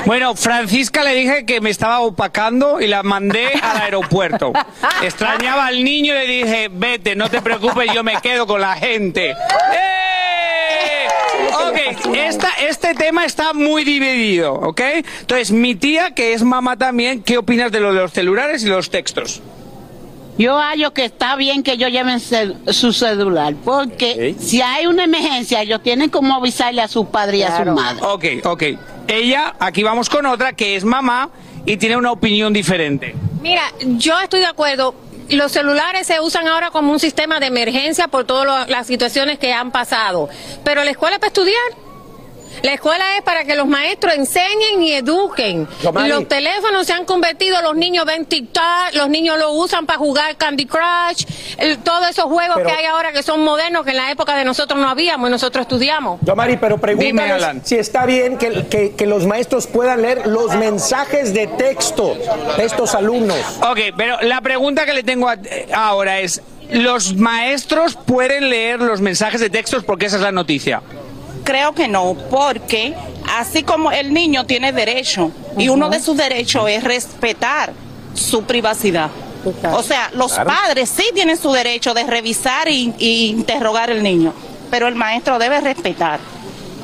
Bueno, 0.06 0.34
Francisca 0.34 1.02
le 1.02 1.14
dije 1.14 1.46
que 1.46 1.60
me 1.60 1.70
estaba 1.70 2.00
opacando 2.00 2.80
y 2.80 2.86
la 2.86 3.02
mandé 3.02 3.48
al 3.62 3.78
aeropuerto. 3.82 4.52
Extrañaba 5.02 5.66
al 5.66 5.82
niño 5.82 6.14
y 6.14 6.18
le 6.18 6.26
dije, 6.26 6.68
vete, 6.70 7.16
no 7.16 7.30
te 7.30 7.40
preocupes, 7.40 7.90
yo 7.94 8.04
me 8.04 8.20
quedo 8.20 8.46
con 8.46 8.60
la 8.60 8.74
gente. 8.76 9.30
¡Eh! 9.30 9.34
Ok, 11.68 12.14
esta, 12.16 12.50
este 12.68 12.94
tema 12.94 13.24
está 13.24 13.52
muy 13.54 13.84
dividido, 13.84 14.52
¿ok? 14.54 14.80
Entonces, 15.20 15.50
mi 15.52 15.74
tía, 15.74 16.10
que 16.12 16.32
es 16.34 16.42
mamá 16.42 16.76
también, 16.76 17.22
¿qué 17.22 17.38
opinas 17.38 17.72
de 17.72 17.80
lo 17.80 17.94
de 17.94 18.00
los 18.00 18.12
celulares 18.12 18.62
y 18.64 18.68
los 18.68 18.90
textos? 18.90 19.40
Yo 20.36 20.58
hallo 20.58 20.92
que 20.92 21.04
está 21.04 21.36
bien 21.36 21.62
que 21.62 21.72
ellos 21.72 21.90
lleven 21.92 22.18
cel- 22.18 22.56
su 22.72 22.92
celular, 22.92 23.54
porque 23.64 24.34
si 24.40 24.60
hay 24.60 24.86
una 24.86 25.04
emergencia, 25.04 25.62
ellos 25.62 25.80
tienen 25.82 26.10
como 26.10 26.34
avisarle 26.34 26.82
a 26.82 26.88
su 26.88 27.06
padre 27.08 27.38
y 27.38 27.42
a 27.44 27.56
su 27.64 27.70
madre. 27.70 28.00
Ok, 28.02 28.24
ok. 28.44 28.62
Ella, 29.08 29.54
aquí 29.58 29.82
vamos 29.82 30.08
con 30.08 30.26
otra, 30.26 30.52
que 30.54 30.76
es 30.76 30.84
mamá 30.84 31.30
y 31.66 31.76
tiene 31.76 31.96
una 31.96 32.12
opinión 32.12 32.52
diferente. 32.52 33.14
Mira, 33.42 33.62
yo 33.80 34.18
estoy 34.20 34.40
de 34.40 34.46
acuerdo. 34.46 34.94
Los 35.30 35.52
celulares 35.52 36.06
se 36.06 36.20
usan 36.20 36.48
ahora 36.48 36.70
como 36.70 36.92
un 36.92 37.00
sistema 37.00 37.40
de 37.40 37.46
emergencia 37.46 38.08
por 38.08 38.24
todas 38.24 38.68
las 38.68 38.86
situaciones 38.86 39.38
que 39.38 39.52
han 39.52 39.70
pasado. 39.70 40.28
Pero 40.64 40.84
la 40.84 40.90
escuela 40.90 41.16
es 41.16 41.20
para 41.20 41.28
estudiar. 41.28 41.83
La 42.62 42.74
escuela 42.74 43.16
es 43.16 43.22
para 43.22 43.44
que 43.44 43.54
los 43.54 43.66
maestros 43.66 44.14
enseñen 44.14 44.82
y 44.82 44.92
eduquen. 44.92 45.68
Yomari. 45.82 46.08
Los 46.08 46.28
teléfonos 46.28 46.86
se 46.86 46.92
han 46.92 47.04
convertido, 47.04 47.60
los 47.62 47.74
niños 47.76 48.04
ven 48.06 48.24
TikTok, 48.26 48.94
los 48.94 49.08
niños 49.08 49.38
lo 49.38 49.52
usan 49.52 49.86
para 49.86 49.98
jugar 49.98 50.36
Candy 50.36 50.66
Crush, 50.66 51.24
el- 51.58 51.78
todos 51.78 52.08
esos 52.10 52.24
juegos 52.24 52.56
Pero- 52.56 52.68
que 52.68 52.74
hay 52.74 52.84
ahora 52.86 53.12
que 53.12 53.22
son 53.22 53.42
modernos, 53.44 53.84
que 53.84 53.90
en 53.90 53.98
la 53.98 54.10
época 54.10 54.36
de 54.36 54.44
nosotros 54.44 54.78
no 54.80 54.88
habíamos 54.88 55.28
y 55.28 55.32
nosotros 55.32 55.62
estudiamos. 55.62 56.20
Yo, 56.22 56.34
Mari, 56.36 56.56
pero 56.56 56.78
Alan. 57.34 57.60
si 57.64 57.76
está 57.76 58.06
bien 58.06 58.38
que, 58.38 58.66
que- 58.68 58.94
que 58.94 59.06
los 59.06 59.26
maestros 59.26 59.66
puedan 59.66 60.02
leer 60.02 60.26
los 60.26 60.54
mensajes 60.56 61.34
de 61.34 61.46
texto 61.46 62.16
de 62.56 62.64
estos 62.64 62.94
alumnos. 62.94 63.38
Ok, 63.68 63.78
pero 63.96 64.20
la 64.22 64.40
pregunta 64.40 64.86
que 64.86 64.92
le 64.94 65.02
tengo 65.02 65.28
a- 65.28 65.34
eh, 65.34 65.68
ahora 65.74 66.20
es, 66.20 66.40
¿los 66.70 67.14
maestros 67.16 67.96
pueden 67.96 68.48
leer 68.50 68.80
los 68.80 69.00
mensajes 69.00 69.40
de 69.40 69.50
textos? 69.50 69.84
Porque 69.84 70.06
esa 70.06 70.16
es 70.16 70.22
la 70.22 70.32
noticia. 70.32 70.82
Creo 71.44 71.72
que 71.74 71.88
no, 71.88 72.14
porque 72.30 72.94
así 73.36 73.62
como 73.62 73.92
el 73.92 74.12
niño 74.12 74.46
tiene 74.46 74.72
derecho 74.72 75.30
y 75.58 75.68
uno 75.68 75.90
de 75.90 76.00
sus 76.00 76.16
derechos 76.16 76.68
es 76.68 76.82
respetar 76.82 77.72
su 78.14 78.44
privacidad. 78.44 79.10
O 79.74 79.82
sea, 79.82 80.10
los 80.14 80.32
Claro. 80.32 80.48
padres 80.50 80.88
sí 80.88 81.04
tienen 81.14 81.36
su 81.36 81.52
derecho 81.52 81.92
de 81.92 82.04
revisar 82.04 82.68
y 82.68 82.94
interrogar 83.28 83.90
al 83.90 84.02
niño, 84.02 84.32
pero 84.70 84.88
el 84.88 84.94
maestro 84.94 85.38
debe 85.38 85.60
respetar. 85.60 86.18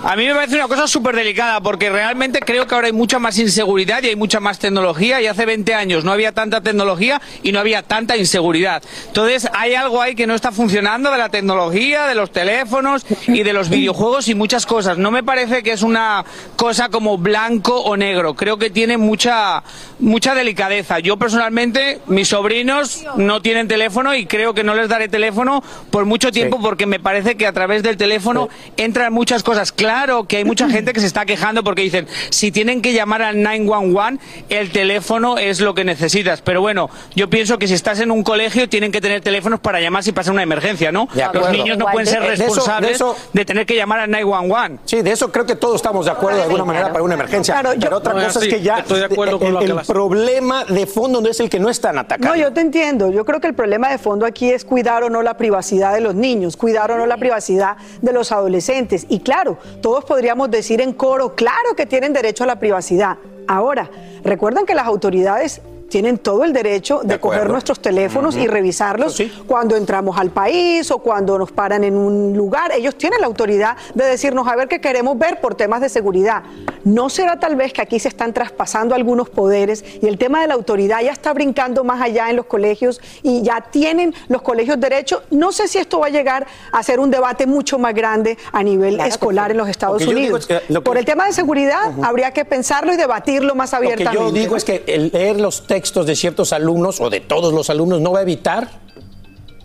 A 0.02 0.16
mí 0.16 0.26
me 0.26 0.34
parece 0.34 0.54
una 0.54 0.66
cosa 0.66 0.88
súper 0.88 1.14
delicada 1.14 1.60
porque 1.60 1.90
realmente 1.90 2.40
creo 2.40 2.66
que 2.66 2.74
ahora 2.74 2.86
hay 2.86 2.92
mucha 2.92 3.18
más 3.18 3.38
inseguridad 3.38 4.02
y 4.02 4.08
hay 4.08 4.16
mucha 4.16 4.40
más 4.40 4.58
tecnología 4.58 5.20
y 5.20 5.26
hace 5.26 5.44
20 5.44 5.74
años 5.74 6.04
no 6.04 6.12
había 6.12 6.32
tanta 6.32 6.62
tecnología 6.62 7.20
y 7.42 7.52
no 7.52 7.58
había 7.58 7.82
tanta 7.82 8.16
inseguridad. 8.16 8.82
Entonces 9.08 9.46
hay 9.52 9.74
algo 9.74 10.00
ahí 10.00 10.14
que 10.14 10.26
no 10.26 10.34
está 10.34 10.52
funcionando 10.52 11.10
de 11.10 11.18
la 11.18 11.28
tecnología, 11.28 12.06
de 12.06 12.14
los 12.14 12.32
teléfonos 12.32 13.04
y 13.26 13.42
de 13.42 13.52
los 13.52 13.68
videojuegos 13.68 14.28
y 14.28 14.34
muchas 14.34 14.64
cosas. 14.64 14.96
No 14.96 15.10
me 15.10 15.22
parece 15.22 15.62
que 15.62 15.72
es 15.72 15.82
una 15.82 16.24
cosa 16.56 16.88
como 16.88 17.18
blanco 17.18 17.78
o 17.78 17.94
negro. 17.98 18.32
Creo 18.32 18.56
que 18.56 18.70
tiene 18.70 18.96
mucha, 18.96 19.62
mucha 19.98 20.34
delicadeza. 20.34 20.98
Yo 21.00 21.18
personalmente, 21.18 22.00
mis 22.06 22.28
sobrinos 22.28 23.04
no 23.16 23.42
tienen 23.42 23.68
teléfono 23.68 24.14
y 24.14 24.24
creo 24.24 24.54
que 24.54 24.64
no 24.64 24.74
les 24.74 24.88
daré 24.88 25.08
teléfono 25.08 25.62
por 25.90 26.06
mucho 26.06 26.32
tiempo 26.32 26.58
porque 26.58 26.86
me 26.86 27.00
parece 27.00 27.36
que 27.36 27.46
a 27.46 27.52
través 27.52 27.82
del 27.82 27.98
teléfono 27.98 28.48
entran 28.78 29.12
muchas 29.12 29.42
cosas. 29.42 29.72
Claro 29.90 30.22
que 30.22 30.36
hay 30.36 30.44
mucha 30.44 30.70
gente 30.70 30.92
que 30.92 31.00
se 31.00 31.06
está 31.06 31.26
quejando 31.26 31.64
porque 31.64 31.82
dicen, 31.82 32.06
si 32.30 32.52
tienen 32.52 32.80
que 32.80 32.92
llamar 32.92 33.22
al 33.22 33.42
911, 33.42 34.20
el 34.48 34.70
teléfono 34.70 35.36
es 35.36 35.58
lo 35.60 35.74
que 35.74 35.84
necesitas. 35.84 36.42
Pero 36.42 36.60
bueno, 36.60 36.88
yo 37.16 37.28
pienso 37.28 37.58
que 37.58 37.66
si 37.66 37.74
estás 37.74 37.98
en 37.98 38.12
un 38.12 38.22
colegio 38.22 38.68
tienen 38.68 38.92
que 38.92 39.00
tener 39.00 39.20
teléfonos 39.20 39.58
para 39.58 39.80
llamar 39.80 40.04
si 40.04 40.12
pasa 40.12 40.30
una 40.30 40.44
emergencia, 40.44 40.92
¿no? 40.92 41.08
De 41.12 41.26
Los 41.34 41.50
niños 41.50 41.76
no 41.76 41.86
pueden 41.86 42.06
ser 42.06 42.20
De- 42.22 42.28
de 42.28 42.34
eso- 42.34 42.42
de 42.44 42.48
responsables 42.50 43.02
tener 43.46 43.66
que 43.66 43.74
llamar 43.74 43.98
al 43.98 44.10
911. 44.12 44.78
Sí, 44.84 45.02
de 45.02 45.10
eso 45.10 45.32
creo 45.32 45.44
que 45.44 45.56
todos 45.56 45.74
estamos 45.74 46.04
de 46.04 46.12
acuerdo 46.12 46.38
de 46.38 46.44
alguna 46.44 46.64
manera 46.64 46.92
para 46.92 47.02
una 47.02 47.14
emergencia. 47.14 47.54
Claro, 47.54 47.74
yo- 47.74 47.80
Pero 47.80 47.96
otra 47.96 48.14
No, 48.14 48.22
cosa 48.24 48.38
sí, 48.38 48.46
es 48.46 48.54
que 48.54 48.62
ya 48.62 48.78
estoy 48.78 49.00
de 49.00 49.06
acuerdo 49.06 49.38
con 49.40 49.48
el, 49.48 49.54
lo 49.54 49.58
que 49.58 49.64
el 49.66 49.74
las- 49.74 49.88
problema 49.88 50.64
de 50.66 50.86
fondo 50.86 51.20
no 51.20 51.28
es 51.28 51.40
el 51.40 51.50
que 51.50 51.58
no 51.58 51.68
están 51.68 51.98
atacando. 51.98 52.28
No, 52.28 52.40
yo 52.40 52.52
te 52.52 52.60
entiendo. 52.60 53.10
Yo 53.10 53.24
creo 53.24 53.40
que 53.40 53.48
el 53.48 53.54
problema 53.54 53.90
de 53.90 53.98
fondo 53.98 54.24
aquí 54.24 54.50
es 54.50 54.64
cuidar 54.64 55.02
o 55.02 55.10
no 55.10 55.22
la 55.22 55.36
privacidad 55.36 55.92
de 55.94 56.00
los 56.00 56.14
niños, 56.14 56.56
cuidar 56.56 56.92
o 56.92 56.96
no 56.96 57.06
la 57.06 57.16
privacidad 57.16 57.76
de 58.00 58.12
los 58.12 58.30
adolescentes. 58.30 59.06
Y 59.08 59.18
claro, 59.20 59.58
todos 59.80 60.04
podríamos 60.04 60.50
decir 60.50 60.80
en 60.80 60.92
coro, 60.92 61.34
claro 61.34 61.74
que 61.76 61.86
tienen 61.86 62.12
derecho 62.12 62.44
a 62.44 62.46
la 62.46 62.58
privacidad. 62.58 63.18
Ahora, 63.48 63.90
recuerden 64.22 64.66
que 64.66 64.74
las 64.74 64.86
autoridades 64.86 65.60
tienen 65.90 66.16
todo 66.18 66.44
el 66.44 66.54
derecho 66.54 67.00
de, 67.04 67.20
coger 67.20 67.50
nuestros 67.50 67.80
teléfonos 67.80 68.36
y 68.36 68.46
revisarlos 68.46 69.20
cuando 69.46 69.76
entramos 69.76 70.16
al 70.16 70.30
país 70.30 70.90
o 70.90 70.98
cuando 70.98 71.38
nos 71.38 71.52
paran 71.52 71.84
en 71.84 71.96
un 71.96 72.34
lugar. 72.34 72.72
Ellos 72.72 72.96
tienen 72.96 73.20
la 73.20 73.26
autoridad 73.26 73.76
de 73.94 74.04
decirnos 74.04 74.48
a 74.48 74.56
ver 74.56 74.68
qué 74.68 74.80
queremos 74.80 75.18
ver 75.18 75.40
por 75.40 75.54
temas 75.54 75.80
de 75.82 75.88
seguridad. 75.88 76.42
¿No 76.84 77.10
será 77.10 77.38
tal 77.38 77.56
vez 77.56 77.72
que 77.74 77.82
aquí 77.82 77.98
se 77.98 78.08
están 78.08 78.32
traspasando 78.32 78.94
algunos 78.94 79.28
poderes 79.28 79.84
y 80.00 80.06
el 80.06 80.16
tema 80.16 80.40
de 80.40 80.46
la 80.46 80.54
autoridad 80.54 81.02
ya 81.02 81.12
está 81.12 81.34
brincando 81.34 81.84
más 81.84 82.00
allá 82.00 82.30
en 82.30 82.36
los 82.36 82.46
colegios 82.46 83.00
y 83.22 83.42
ya 83.42 83.60
tienen 83.60 84.14
los 84.28 84.40
colegios 84.42 84.80
derecho? 84.80 85.22
No 85.30 85.52
sé 85.52 85.68
si 85.68 85.78
esto 85.78 85.98
va 86.00 86.06
a 86.06 86.10
llegar 86.10 86.46
a 86.72 86.82
ser 86.82 87.00
un 87.00 87.10
debate 87.10 87.46
mucho 87.46 87.78
más 87.78 87.94
grande 87.94 88.38
a 88.52 88.62
nivel 88.62 88.94
Claro 88.94 89.08
escolar 89.10 89.50
en 89.50 89.56
los 89.58 89.68
Estados 89.68 90.02
Lo 90.04 90.10
Unidos. 90.12 90.40
es 90.40 90.46
que 90.46 90.72
lo 90.72 90.80
que- 90.80 90.84
Por 90.84 90.96
el 90.96 91.04
tema 91.04 91.26
de 91.26 91.32
seguridad 91.32 91.92
habría 92.02 92.30
que 92.30 92.44
pensarlo 92.44 92.92
y 92.94 92.96
debatirlo 92.96 93.54
más 93.54 93.72
Lo 93.72 93.80
que 93.80 93.86
abiertamente. 93.92 94.24
yo 94.24 94.32
digo 94.32 94.56
es 94.56 94.64
que 94.64 94.84
el 94.86 95.10
leer 95.12 95.40
los 95.40 95.66
textos 95.66 95.79
de 95.80 96.16
ciertos 96.16 96.52
alumnos 96.52 97.00
o 97.00 97.08
de 97.10 97.20
todos 97.20 97.52
los 97.52 97.70
alumnos 97.70 98.00
no 98.00 98.12
va 98.12 98.20
a 98.20 98.22
evitar 98.22 98.68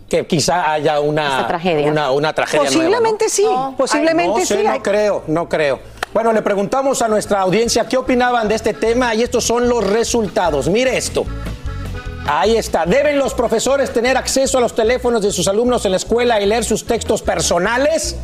que 0.08 0.26
quizá 0.26 0.72
haya 0.72 1.00
una 1.00 1.46
tragedia. 1.48 1.90
Una, 1.90 2.10
una 2.12 2.32
tragedia 2.32 2.70
nueva, 2.70 2.84
¿no? 2.84 2.90
Posiblemente 2.90 3.28
sí, 3.28 3.44
posiblemente 3.76 4.40
no 4.40 4.46
sé, 4.46 4.58
sí. 4.58 4.62
no 4.64 4.72
Hay- 4.72 4.80
creo, 4.80 5.22
no 5.26 5.48
creo. 5.48 5.80
Bueno, 6.14 6.32
le 6.32 6.40
preguntamos 6.42 7.02
a 7.02 7.08
nuestra 7.08 7.40
audiencia 7.40 7.86
qué 7.86 7.96
opinaban 7.98 8.48
de 8.48 8.54
este 8.54 8.72
tema 8.72 9.14
y 9.14 9.22
estos 9.22 9.44
son 9.44 9.68
los 9.68 9.84
resultados. 9.84 10.68
Mire 10.68 10.96
esto. 10.96 11.24
Ahí 12.28 12.56
está. 12.56 12.86
¿Deben 12.86 13.18
los 13.18 13.34
profesores 13.34 13.92
tener 13.92 14.16
acceso 14.16 14.58
a 14.58 14.60
los 14.60 14.74
teléfonos 14.74 15.22
de 15.22 15.30
sus 15.30 15.46
alumnos 15.46 15.84
en 15.84 15.90
la 15.92 15.96
escuela 15.98 16.40
y 16.40 16.46
leer 16.46 16.64
sus 16.64 16.84
textos 16.86 17.22
personales? 17.22 18.16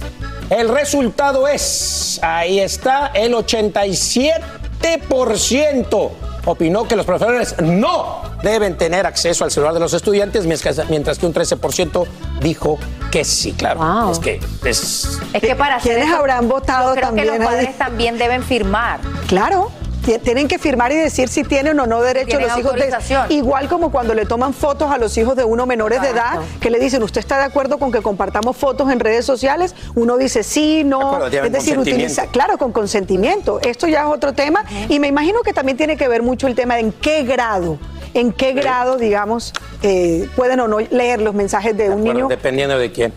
El 0.51 0.69
resultado 0.69 1.47
es, 1.49 2.19
ahí 2.23 2.59
está, 2.61 3.11
el 3.15 3.35
87% 3.35 6.11
opinó 6.45 6.89
que 6.89 6.97
los 6.97 7.07
profesores 7.07 7.55
no 7.61 8.23
deben 8.43 8.77
tener 8.77 9.07
acceso 9.07 9.45
al 9.45 9.51
celular 9.51 9.75
de 9.75 9.81
los 9.81 9.93
estudiantes, 9.95 10.47
mientras 10.47 10.89
mientras 10.89 11.19
que 11.19 11.27
un 11.27 11.35
13% 11.35 12.07
dijo 12.41 12.79
que 13.11 13.25
sí, 13.25 13.53
claro. 13.53 14.11
Es 14.11 14.19
que 14.19 14.41
es... 14.65 15.19
Es 15.33 15.41
que 15.41 15.55
para 15.55 15.77
hacer 15.77 15.93
¿Quiénes 15.95 16.09
eso, 16.11 16.19
habrán 16.19 16.49
votado 16.49 16.91
yo 16.91 16.95
creo 16.95 17.07
también 17.09 17.29
que 17.33 17.39
los 17.39 17.41
ahí? 17.49 17.55
padres 17.55 17.79
también 17.79 18.19
deben 18.19 18.43
firmar. 18.43 19.01
Claro. 19.29 19.71
Ti- 20.05 20.19
Tienen 20.19 20.49
que 20.49 20.59
firmar 20.59 20.93
y 20.93 20.97
decir 20.97 21.29
si 21.29 21.45
tienen 21.45 21.79
o 21.81 21.87
no 21.87 22.01
derecho 22.03 22.39
los 22.41 22.59
hijos 22.59 22.75
de 22.75 22.93
igual 23.31 23.69
como 23.69 23.91
cuando 23.91 24.15
le 24.15 24.27
toman 24.27 24.53
fotos 24.55 24.91
a 24.91 24.99
los 24.99 25.17
hijos 25.19 25.37
de 25.37 25.45
uno 25.45 25.67
menores 25.67 26.01
de 26.03 26.09
edad 26.11 26.41
que 26.61 26.71
le 26.71 26.79
dicen 26.79 27.03
usted 27.03 27.21
está 27.21 27.39
de 27.39 27.45
acuerdo 27.45 27.79
con 27.79 27.93
que 27.93 28.03
compartamos 28.03 28.57
fotos 28.57 28.91
en 28.91 29.01
redes 29.01 29.25
sociales 29.25 29.75
uno 29.95 30.17
dice 30.17 30.43
sí 30.43 30.83
no 30.85 31.15
acuerdo, 31.15 31.27
es 31.47 31.53
decir 31.53 31.79
utiliza 31.79 32.27
claro 32.27 32.59
con 32.59 32.73
consentimiento. 32.73 33.61
Esto 33.63 33.87
ya 33.89 34.01
es 34.03 34.07
otro 34.09 34.33
tema. 34.33 34.65
Y 34.89 34.99
me 34.99 35.07
imagino 35.09 35.43
que 35.43 35.53
también 35.53 35.77
tiene 35.77 35.97
que 35.97 36.09
ver 36.09 36.23
mucho 36.23 36.47
el 36.47 36.55
tema 36.55 36.75
de 36.75 36.81
en 36.81 36.93
qué 36.93 37.23
grado 37.25 37.79
en 38.15 38.33
qué 38.33 38.53
grado 38.53 38.97
digamos 38.97 39.53
eh, 39.83 40.29
pueden 40.37 40.61
o 40.61 40.69
no 40.69 40.81
leer 40.81 41.23
los 41.23 41.35
mensajes 41.35 41.77
de 41.77 41.89
un 41.91 42.03
Bueno, 42.03 42.13
niño. 42.15 42.29
dependiendo 42.29 42.79
de 42.79 42.93
quién. 42.93 43.13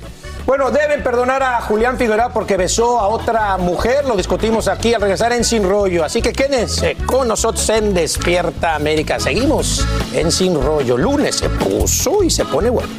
Bueno, 0.46 0.70
deben 0.70 1.02
perdonar 1.02 1.42
a 1.42 1.60
Julián 1.62 1.98
Figueroa 1.98 2.30
porque 2.30 2.56
besó 2.56 3.00
a 3.00 3.08
otra 3.08 3.58
mujer. 3.58 4.06
Lo 4.06 4.16
discutimos 4.16 4.68
aquí 4.68 4.94
al 4.94 5.02
regresar 5.02 5.34
en 5.34 5.44
Sin 5.44 5.68
Rollo. 5.68 6.06
Así 6.06 6.22
que 6.22 6.34
quédense 6.34 6.96
con 7.08 7.28
nosotros 7.28 7.68
en 7.70 7.96
Despierta 7.96 8.76
América. 8.76 9.20
Seguimos 9.20 9.84
en 10.14 10.32
Sin 10.32 10.62
Rollo. 10.62 10.98
Lunes 10.98 11.38
se 11.38 11.50
puso 11.50 12.24
y 12.24 12.30
se 12.30 12.46
pone 12.46 12.70
bueno. 12.70 12.94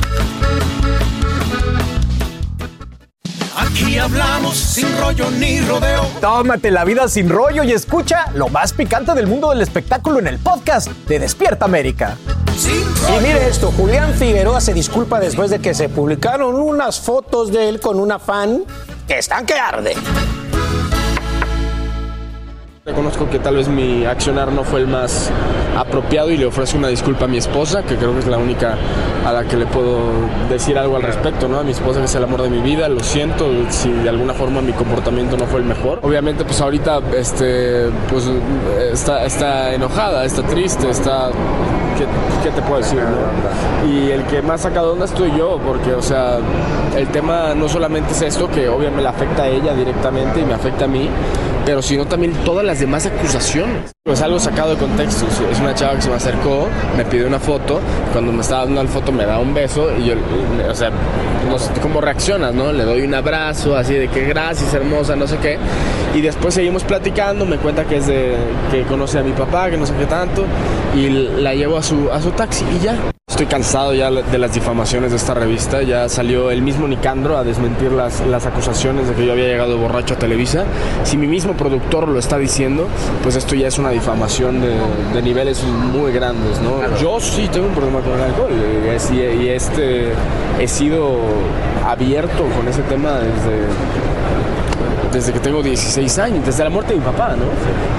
Aquí 3.77 3.99
hablamos 3.99 4.57
sin 4.57 4.89
rollo 4.99 5.31
ni 5.33 5.61
rodeo. 5.61 6.07
Tómate 6.19 6.71
la 6.71 6.83
vida 6.87 7.09
sin 7.09 7.29
rollo 7.29 7.63
y 7.63 7.73
escucha 7.73 8.31
lo 8.33 8.49
más 8.49 8.73
picante 8.73 9.13
del 9.13 9.27
mundo 9.27 9.51
del 9.51 9.61
espectáculo 9.61 10.19
en 10.19 10.29
el 10.29 10.39
podcast 10.39 10.89
de 11.07 11.19
Despierta 11.19 11.67
América. 11.67 12.17
Y 12.67 13.23
mire 13.23 13.47
esto, 13.47 13.71
Julián 13.73 14.15
Figueroa 14.15 14.63
se 14.63 14.73
disculpa 14.73 15.21
después 15.21 15.51
de 15.51 15.59
que 15.59 15.75
se 15.75 15.91
publicaron 15.91 16.55
unas 16.55 16.99
fotos 17.01 17.53
de 17.53 17.69
él 17.69 17.79
con 17.79 18.01
una 18.01 18.19
fan 18.19 18.65
que 19.07 19.19
están 19.19 19.45
que 19.45 19.53
arde. 19.53 19.95
Reconozco 22.87 23.29
que 23.29 23.41
tal 23.41 23.57
vez 23.57 23.67
mi 23.67 24.05
accionar 24.05 24.53
no 24.53 24.63
fue 24.63 24.79
el 24.79 24.87
más 24.87 25.29
apropiado 25.77 26.31
y 26.31 26.37
le 26.37 26.47
ofrezco 26.47 26.79
una 26.79 26.87
disculpa 26.87 27.25
a 27.25 27.27
mi 27.27 27.37
esposa, 27.37 27.83
que 27.83 27.97
creo 27.97 28.13
que 28.13 28.21
es 28.21 28.29
la 28.29 28.39
única 28.39 28.77
a 29.27 29.33
la 29.33 29.43
que 29.43 29.57
le 29.57 29.67
puedo 29.67 29.99
decir 30.49 30.79
algo 30.79 30.95
al 30.95 31.03
respecto, 31.03 31.49
¿no? 31.49 31.59
A 31.59 31.65
mi 31.65 31.73
esposa 31.73 31.99
que 31.99 32.05
es 32.05 32.15
el 32.15 32.23
amor 32.23 32.43
de 32.43 32.49
mi 32.49 32.61
vida, 32.61 32.89
lo 32.89 33.01
siento 33.01 33.51
si 33.71 33.91
de 33.91 34.09
alguna 34.09 34.35
forma 34.35 34.61
mi 34.61 34.73
comportamiento 34.73 35.37
no 35.37 35.47
fue 35.47 35.59
el 35.59 35.67
mejor. 35.67 35.99
Obviamente 36.03 36.45
pues 36.45 36.61
ahorita 36.61 37.01
este 37.17 37.91
pues 38.09 38.31
está, 38.93 39.25
está 39.25 39.75
enojada, 39.75 40.25
está 40.25 40.45
triste, 40.45 40.89
está 40.89 41.31
¿qué, 41.99 42.05
qué 42.45 42.55
te 42.55 42.63
puedo 42.63 42.77
decir? 42.77 43.01
no? 43.01 43.91
Y 43.91 44.13
el 44.13 44.23
que 44.27 44.43
más 44.43 44.61
saca 44.61 44.83
de 44.83 44.91
onda 44.91 45.07
estoy 45.07 45.33
yo, 45.37 45.59
porque 45.59 45.93
o 45.93 46.03
sea, 46.03 46.39
el 46.97 47.09
tema 47.09 47.53
no 47.57 47.69
solamente 47.69 48.13
es 48.13 48.23
esto 48.23 48.49
que 48.49 48.69
obviamente 48.69 49.03
le 49.03 49.09
afecta 49.09 49.43
a 49.43 49.49
ella 49.49 49.75
directamente 49.75 50.39
y 50.39 50.45
me 50.45 50.55
afecta 50.55 50.85
a 50.85 50.89
mí, 50.89 51.11
pero 51.67 51.83
sino 51.83 52.07
también 52.07 52.33
todas 52.45 52.65
las 52.65 52.79
demás 52.79 53.05
acusaciones. 53.07 53.93
Es 54.05 54.23
algo 54.23 54.39
sacado 54.39 54.71
de 54.71 54.77
contexto. 54.77 55.27
Es 55.51 55.61
una 55.61 55.75
chava 55.75 55.97
que 55.97 56.03
se 56.03 56.09
me 56.09 56.15
acercó, 56.15 56.69
me 56.97 57.05
pidió 57.05 57.27
una 57.27 57.41
foto, 57.41 57.81
cuando 58.13 58.33
me 58.33 58.41
estaba 58.41 58.65
dando 58.65 58.85
la 58.85 58.89
foto 58.89 59.11
me 59.11 59.27
da 59.27 59.41
un 59.41 59.53
beso 59.53 59.91
y 59.99 60.05
yo, 60.05 60.15
o 60.71 60.75
sea, 60.75 60.93
no 61.51 61.59
sé 61.59 61.73
cómo 61.83 62.01
reaccionas, 62.01 62.55
¿no? 62.55 62.73
Le 62.73 62.85
doy 62.85 63.03
un 63.03 63.15
abrazo, 63.15 63.77
así 63.77 63.95
de 63.95 64.07
que 64.07 64.27
gracias, 64.27 64.73
hermosa, 64.73 65.17
no 65.17 65.27
sé 65.27 65.39
qué. 65.39 65.59
Y 66.15 66.21
después 66.21 66.55
seguimos 66.55 66.85
platicando, 66.85 67.45
me 67.45 67.59
cuenta 67.59 67.85
que 67.85 67.97
es 67.97 68.07
de, 68.07 68.37
que 68.71 68.83
conoce 68.85 69.19
a 69.19 69.23
mi 69.25 69.33
papá, 69.33 69.69
que 69.69 69.77
no 69.77 69.87
sé 69.87 69.95
qué 69.99 70.07
tanto, 70.07 70.45
y 70.95 71.09
la 71.09 71.53
llevo 71.53 71.77
a 71.77 71.83
su, 71.83 72.09
a 72.13 72.23
su 72.23 72.31
taxi 72.31 72.65
y 72.77 72.85
ya. 72.85 72.97
Estoy 73.37 73.49
cansado 73.49 73.93
ya 73.93 74.11
de 74.11 74.39
las 74.39 74.55
difamaciones 74.55 75.11
de 75.11 75.19
esta 75.19 75.35
revista. 75.35 75.83
Ya 75.83 76.09
salió 76.09 76.51
el 76.51 76.63
mismo 76.63 76.89
Nicandro 76.89 77.37
a 77.37 77.45
desmentir 77.45 77.93
las, 77.93 78.27
las 78.27 78.47
acusaciones 78.47 79.09
de 79.09 79.15
que 79.15 79.27
yo 79.27 79.33
había 79.33 79.45
llegado 79.45 79.77
borracho 79.77 80.15
a 80.15 80.17
Televisa. 80.19 80.65
Si 81.05 81.19
mi 81.19 81.27
mismo 81.27 81.53
productor 81.53 82.09
lo 82.09 82.19
está 82.19 82.39
diciendo, 82.39 82.89
pues 83.23 83.37
esto 83.37 83.55
ya 83.55 83.69
es 83.69 83.77
una 83.79 83.91
difamación 83.91 84.63
de, 84.63 84.71
de 85.13 85.21
niveles 85.21 85.63
muy 85.65 86.13
grandes, 86.13 86.63
¿no? 86.63 86.81
Yo 86.99 87.21
sí 87.21 87.47
tengo 87.53 87.67
un 87.67 87.75
problema 87.75 88.01
con 88.01 88.15
el 88.15 88.23
alcohol 88.23 88.49
y, 88.87 88.89
es- 88.89 89.11
y- 89.11 89.43
y 89.45 89.49
este 89.51 90.13
he 90.59 90.67
sido 90.67 91.19
abierto 91.87 92.43
con 92.57 92.67
ese 92.69 92.81
tema 92.85 93.17
desde 93.17 93.67
desde 95.17 95.33
que 95.33 95.41
tengo 95.41 95.63
16 95.63 96.19
años, 96.19 96.45
desde 96.45 96.63
la 96.63 96.69
muerte 96.69 96.93
de 96.93 96.99
mi 96.99 97.05
papá, 97.05 97.35
¿no? 97.37 97.45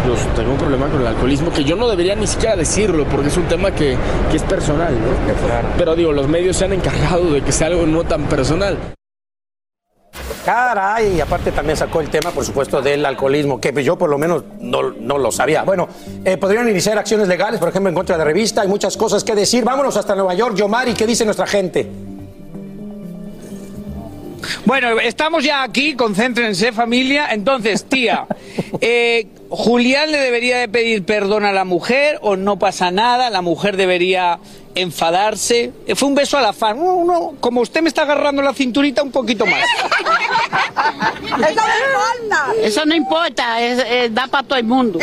Yo 0.07 0.15
tengo 0.35 0.51
un 0.51 0.57
problema 0.57 0.87
con 0.87 1.01
el 1.01 1.07
alcoholismo 1.07 1.51
que 1.51 1.63
yo 1.63 1.75
no 1.75 1.89
debería 1.89 2.15
ni 2.15 2.27
siquiera 2.27 2.55
decirlo 2.55 3.05
porque 3.05 3.29
es 3.29 3.37
un 3.37 3.45
tema 3.45 3.71
que, 3.71 3.97
que 4.29 4.37
es 4.37 4.43
personal, 4.43 4.93
¿no? 4.93 5.69
Pero 5.77 5.95
digo, 5.95 6.11
los 6.11 6.27
medios 6.27 6.57
se 6.57 6.65
han 6.65 6.73
encargado 6.73 7.31
de 7.31 7.41
que 7.41 7.51
sea 7.51 7.67
algo 7.67 7.87
no 7.87 8.03
tan 8.03 8.23
personal. 8.25 8.77
Caray, 10.45 11.15
y 11.17 11.21
aparte 11.21 11.51
también 11.51 11.75
sacó 11.75 11.99
el 11.99 12.09
tema, 12.09 12.31
por 12.31 12.45
supuesto, 12.45 12.81
del 12.81 13.05
alcoholismo, 13.05 13.59
que 13.59 13.83
yo 13.83 13.97
por 13.97 14.09
lo 14.09 14.17
menos 14.17 14.43
no, 14.61 14.91
no 14.91 15.17
lo 15.17 15.31
sabía. 15.31 15.63
Bueno, 15.63 15.89
eh, 16.23 16.37
podrían 16.37 16.69
iniciar 16.69 16.97
acciones 16.97 17.27
legales, 17.27 17.59
por 17.59 17.69
ejemplo, 17.69 17.89
en 17.89 17.95
contra 17.95 18.17
de 18.17 18.23
revista, 18.23 18.61
hay 18.61 18.67
muchas 18.67 18.95
cosas 18.95 19.23
que 19.23 19.35
decir. 19.35 19.65
Vámonos 19.65 19.97
hasta 19.97 20.15
Nueva 20.15 20.35
York. 20.35 20.55
Yomari, 20.55 20.93
¿qué 20.93 21.05
dice 21.05 21.25
nuestra 21.25 21.47
gente? 21.47 22.16
Bueno, 24.65 24.99
estamos 24.99 25.43
ya 25.43 25.63
aquí, 25.63 25.95
concéntrense 25.95 26.71
familia. 26.71 27.27
Entonces, 27.31 27.85
tía, 27.85 28.27
eh, 28.81 29.27
¿Julián 29.49 30.11
le 30.11 30.17
debería 30.17 30.57
de 30.57 30.67
pedir 30.67 31.05
perdón 31.05 31.45
a 31.45 31.53
la 31.53 31.63
mujer 31.63 32.19
o 32.21 32.35
no 32.35 32.59
pasa 32.59 32.91
nada? 32.91 33.29
¿La 33.29 33.41
mujer 33.41 33.77
debería 33.77 34.39
enfadarse? 34.81 35.71
Eh, 35.85 35.95
Fue 35.95 36.07
un 36.07 36.15
beso 36.15 36.37
a 36.37 36.41
la 36.41 36.53
fan. 36.53 36.77
No, 36.77 37.03
no, 37.05 37.33
como 37.39 37.61
usted 37.61 37.81
me 37.81 37.89
está 37.89 38.03
agarrando 38.03 38.41
la 38.41 38.53
cinturita 38.53 39.03
un 39.03 39.11
poquito 39.11 39.45
más. 39.45 39.61
Eso 42.61 42.85
no 42.85 42.95
importa, 42.95 43.61
es- 43.61 43.83
es- 43.89 44.13
da 44.13 44.27
para 44.27 44.47
todo 44.47 44.57
el 44.59 44.65
mundo. 44.65 44.99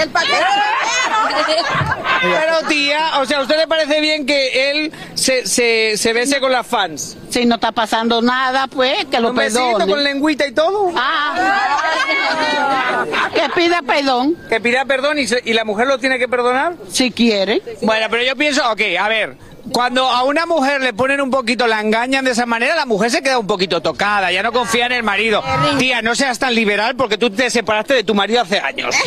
Pero 2.23 2.69
tía, 2.69 3.21
o 3.21 3.27
sea, 3.27 3.39
¿a 3.39 3.43
usted 3.43 3.57
le 3.59 3.67
parece 3.69 4.01
bien 4.01 4.25
que 4.25 4.71
él 4.71 4.93
se, 5.15 5.47
se, 5.47 5.97
se 5.97 6.13
bese 6.13 6.41
con 6.41 6.53
las 6.53 6.67
fans? 6.67 7.17
Si 7.31 7.45
no 7.45 7.57
está 7.57 7.73
pasando 7.73 8.23
nada, 8.23 8.67
pues 8.67 9.05
que 9.07 9.21
lo 9.21 9.31
¿Un 9.31 9.37
besito 9.37 9.65
perdone. 9.73 9.93
con 9.93 10.05
lengüita 10.05 10.47
y 10.47 10.53
todo? 10.53 10.91
Ah, 10.97 13.07
que 13.35 13.49
pida 13.55 13.83
perdón. 13.83 14.37
Que 14.49 14.61
pida 14.61 14.85
perdón 14.85 15.19
y, 15.19 15.27
se- 15.27 15.43
y 15.45 15.53
la 15.53 15.65
mujer 15.65 15.87
lo 15.87 15.99
tiene 15.99 16.19
que 16.19 16.29
perdonar. 16.29 16.75
Si 16.91 17.11
quiere. 17.11 17.61
Bueno, 17.83 18.07
pero 18.11 18.23
yo 18.23 18.37
pienso, 18.37 18.63
ok, 18.71 18.81
a 18.99 19.09
ver, 19.09 19.37
cuando 19.73 20.07
a 20.07 20.25
una 20.25 20.47
mujer 20.47 20.81
le 20.81 20.93
ponen 20.93 21.21
un 21.21 21.31
poquito, 21.31 21.67
la 21.67 21.81
engañan 21.81 22.25
de 22.25 22.33
esa 22.33 22.47
manera, 22.47 22.75
la 22.75 22.87
mujer 22.87 23.11
se 23.11 23.23
queda 23.23 23.39
un 23.39 23.47
poquito 23.47 23.81
tocada, 23.81 24.31
ya 24.31 24.43
no 24.43 24.53
confía 24.53 24.87
en 24.87 24.93
el 24.93 25.03
marido. 25.03 25.43
Tía, 25.79 26.03
no 26.03 26.15
seas 26.15 26.39
tan 26.39 26.55
liberal 26.55 26.97
porque 26.97 27.17
tú 27.19 27.31
te 27.31 27.51
separaste 27.51 27.95
de 27.95 28.05
tu 28.05 28.15
marido 28.15 28.41
hace 28.43 28.61
años. 28.61 28.95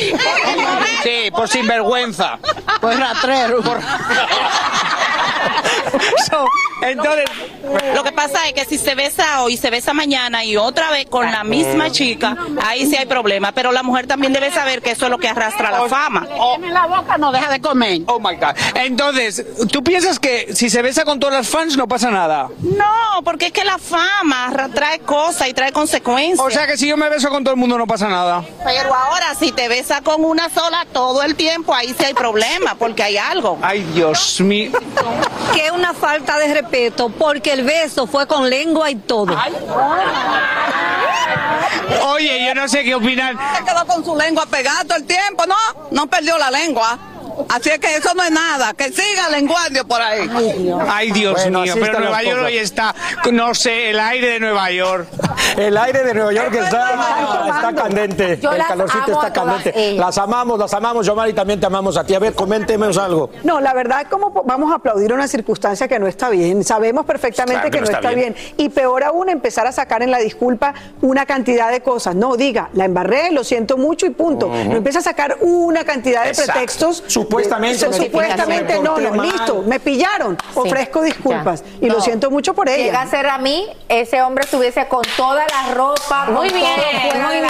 Sí, 1.03 1.31
por 1.31 1.47
sinvergüenza. 1.47 2.39
Pues 2.81 2.99
ratrero. 2.99 3.61
So, 6.29 6.45
entonces, 6.81 7.25
Lo 7.95 8.03
que 8.03 8.11
pasa 8.11 8.39
es 8.47 8.53
que 8.53 8.65
si 8.65 8.77
se 8.77 8.95
besa 8.95 9.41
hoy, 9.43 9.57
se 9.57 9.69
besa 9.69 9.93
mañana 9.93 10.43
y 10.43 10.57
otra 10.57 10.91
vez 10.91 11.05
con 11.07 11.31
la 11.31 11.43
misma 11.43 11.89
chica, 11.91 12.35
ahí 12.63 12.85
sí 12.85 12.95
hay 12.95 13.05
problema. 13.05 13.51
Pero 13.51 13.71
la 13.71 13.83
mujer 13.83 14.07
también 14.07 14.33
debe 14.33 14.51
saber 14.51 14.81
que 14.81 14.91
eso 14.91 15.05
es 15.05 15.11
lo 15.11 15.17
que 15.17 15.27
arrastra 15.29 15.71
la 15.71 15.87
fama. 15.87 16.27
En 16.55 16.73
la 16.73 16.85
boca 16.85 17.17
no 17.17 17.31
deja 17.31 17.49
de 17.49 17.61
comer. 17.61 18.01
oh 18.07 18.19
my 18.19 18.35
God. 18.35 18.55
Entonces, 18.75 19.43
¿tú 19.71 19.83
piensas 19.83 20.19
que 20.19 20.46
si 20.53 20.69
se 20.69 20.81
besa 20.81 21.03
con 21.05 21.19
todas 21.19 21.35
las 21.35 21.47
fans 21.49 21.75
no 21.77 21.87
pasa 21.87 22.09
nada? 22.11 22.49
No, 22.61 23.21
porque 23.23 23.47
es 23.47 23.51
que 23.51 23.63
la 23.63 23.77
fama 23.77 24.49
ra- 24.51 24.69
trae 24.69 24.99
cosas 24.99 25.47
y 25.47 25.53
trae 25.53 25.71
consecuencias. 25.71 26.39
O 26.39 26.49
sea 26.49 26.65
que 26.67 26.77
si 26.77 26.87
yo 26.87 26.97
me 26.97 27.09
beso 27.09 27.29
con 27.29 27.43
todo 27.43 27.53
el 27.53 27.59
mundo 27.59 27.77
no 27.77 27.85
pasa 27.87 28.07
nada. 28.07 28.43
Pero 28.63 28.93
ahora, 28.93 29.35
si 29.35 29.51
te 29.51 29.67
besa 29.67 30.01
con 30.01 30.23
una 30.23 30.49
sola 30.49 30.85
todo 30.93 31.21
el 31.23 31.35
tiempo, 31.35 31.73
ahí 31.73 31.93
sí 31.97 32.05
hay 32.05 32.13
problema, 32.13 32.75
porque 32.75 33.03
hay 33.03 33.17
algo. 33.17 33.57
Ay, 33.61 33.83
Dios 33.93 34.39
mío. 34.41 34.71
Que 35.53 35.71
una 35.71 35.93
falta 35.93 36.37
de 36.37 36.53
respeto 36.53 37.09
porque 37.09 37.53
el 37.53 37.63
beso 37.63 38.07
fue 38.07 38.27
con 38.27 38.49
lengua 38.49 38.89
y 38.91 38.95
todo. 38.95 39.35
Oye, 42.09 42.45
yo 42.45 42.55
no 42.55 42.67
sé 42.67 42.83
qué 42.83 42.95
opinan. 42.95 43.37
Se 43.57 43.63
quedó 43.63 43.85
con 43.85 44.03
su 44.03 44.15
lengua 44.15 44.45
pegada 44.45 44.83
todo 44.83 44.97
el 44.97 45.05
tiempo, 45.05 45.45
¿no? 45.45 45.55
No 45.91 46.07
perdió 46.07 46.37
la 46.37 46.51
lengua. 46.51 46.97
Así 47.49 47.69
es 47.69 47.79
que 47.79 47.95
eso 47.95 48.13
no 48.15 48.23
es 48.23 48.31
nada. 48.31 48.73
Que 48.73 48.91
siga 48.91 49.29
lenguadio 49.29 49.85
por 49.87 50.01
ahí. 50.01 50.29
Ay, 50.89 51.11
Dios 51.11 51.33
Bueno, 51.41 51.61
mío, 51.61 51.75
pero 51.79 51.99
Nueva 51.99 52.23
York 52.23 52.41
hoy 52.45 52.57
está, 52.57 52.93
no 53.31 53.53
sé, 53.53 53.89
el 53.91 53.99
aire 53.99 54.31
de 54.31 54.39
Nueva 54.39 54.71
York. 54.71 55.07
El 55.57 55.77
aire 55.77 56.03
de 56.03 56.13
Nueva 56.13 56.33
York 56.33 56.53
está, 56.53 57.45
está 57.45 57.73
candente. 57.75 58.39
Yo 58.41 58.51
el 58.51 58.63
calorcito 58.65 59.11
está 59.11 59.33
candente. 59.33 59.73
ellas. 59.75 60.05
Las 60.05 60.17
amamos, 60.17 60.59
las 60.59 60.73
amamos. 60.73 61.05
Yomari, 61.05 61.33
también 61.33 61.59
te 61.59 61.65
amamos 61.65 61.97
a 61.97 62.03
ti. 62.03 62.13
A 62.15 62.19
ver, 62.19 62.33
coméntenos 62.33 62.97
algo. 62.97 63.29
No, 63.43 63.59
la 63.59 63.73
verdad, 63.73 64.07
¿cómo 64.09 64.33
po- 64.33 64.43
vamos 64.43 64.71
a 64.71 64.75
aplaudir 64.75 65.13
una 65.13 65.27
circunstancia 65.27 65.87
que 65.87 65.99
no 65.99 66.07
está 66.07 66.29
bien? 66.29 66.63
Sabemos 66.63 67.05
perfectamente 67.05 67.53
Claro 67.61 67.71
que 67.71 67.77
que 67.77 67.81
no 67.81 67.85
no 67.91 67.91
está 67.97 68.09
está 68.09 68.15
bien. 68.19 68.35
Y 68.57 68.69
peor 68.69 69.03
aún, 69.03 69.29
empezar 69.29 69.67
a 69.67 69.71
sacar 69.71 70.01
en 70.03 70.11
la 70.11 70.17
disculpa 70.19 70.73
una 71.01 71.25
cantidad 71.25 71.71
de 71.71 71.81
cosas. 71.81 72.15
No, 72.15 72.35
diga, 72.35 72.69
la 72.73 72.85
embarré, 72.85 73.31
lo 73.31 73.43
siento 73.43 73.77
mucho 73.77 74.05
y 74.05 74.09
punto. 74.11 74.47
Ujú. 74.47 74.55
No 74.69 74.75
empieza 74.77 74.99
a 74.99 75.03
sacar 75.03 75.37
una 75.41 75.83
cantidad 75.85 76.23
de 76.23 76.29
Exacto. 76.29 76.51
pretextos. 76.53 77.03
Supuestamente 77.27 77.87
De- 77.89 77.93
supuestamente, 77.93 78.73
me 78.77 78.83
no, 78.83 78.93
porté 78.93 79.09
no, 79.11 79.15
mal. 79.17 79.27
listo, 79.29 79.61
me 79.63 79.79
pillaron. 79.81 80.37
Ofrezco 80.55 81.01
disculpas. 81.01 81.61
Y 81.81 81.87
lo 81.89 81.99
siento 81.99 82.31
mucho 82.31 82.53
por 82.53 82.69
ella. 82.69 82.85
Llega 82.85 83.01
a 83.01 83.07
ser 83.07 83.27
a 83.27 83.37
mí, 83.37 83.67
ese 83.89 84.21
hombre 84.21 84.45
estuviese 84.45 84.87
con 84.87 85.01
toda 85.17 85.43
la 85.45 85.73
ropa. 85.73 86.27
Muy 86.31 86.49
bien, 86.49 86.71
muy 87.21 87.35
bien. 87.41 87.49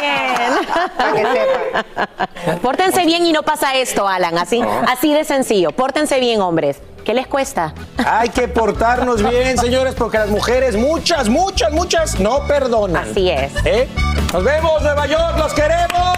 casa, 0.67 0.91
Para 0.97 1.13
que 1.13 1.25
sepan. 1.27 2.59
Pórtense 2.61 3.05
bien 3.05 3.25
y 3.25 3.31
no 3.33 3.43
pasa 3.43 3.75
esto, 3.75 4.07
Alan. 4.07 4.35
Así, 4.37 4.61
así 4.87 5.13
de 5.13 5.23
sencillo. 5.23 5.71
Pórtense 5.71 6.19
bien, 6.19 6.41
hombres. 6.41 6.77
¿Qué 7.05 7.13
les 7.13 7.27
cuesta? 7.27 7.73
Hay 8.05 8.29
que 8.29 8.47
portarnos 8.47 9.21
bien, 9.29 9.57
señores, 9.59 9.93
porque 9.95 10.17
las 10.17 10.29
mujeres, 10.29 10.75
muchas, 10.75 11.29
muchas, 11.29 11.71
muchas, 11.71 12.19
no 12.19 12.45
perdonan. 12.47 13.07
Así 13.11 13.29
es. 13.29 13.51
¿Eh? 13.63 13.87
Nos 14.33 14.43
vemos, 14.43 14.81
Nueva 14.81 15.05
York, 15.05 15.37
los 15.37 15.53
queremos. 15.53 16.17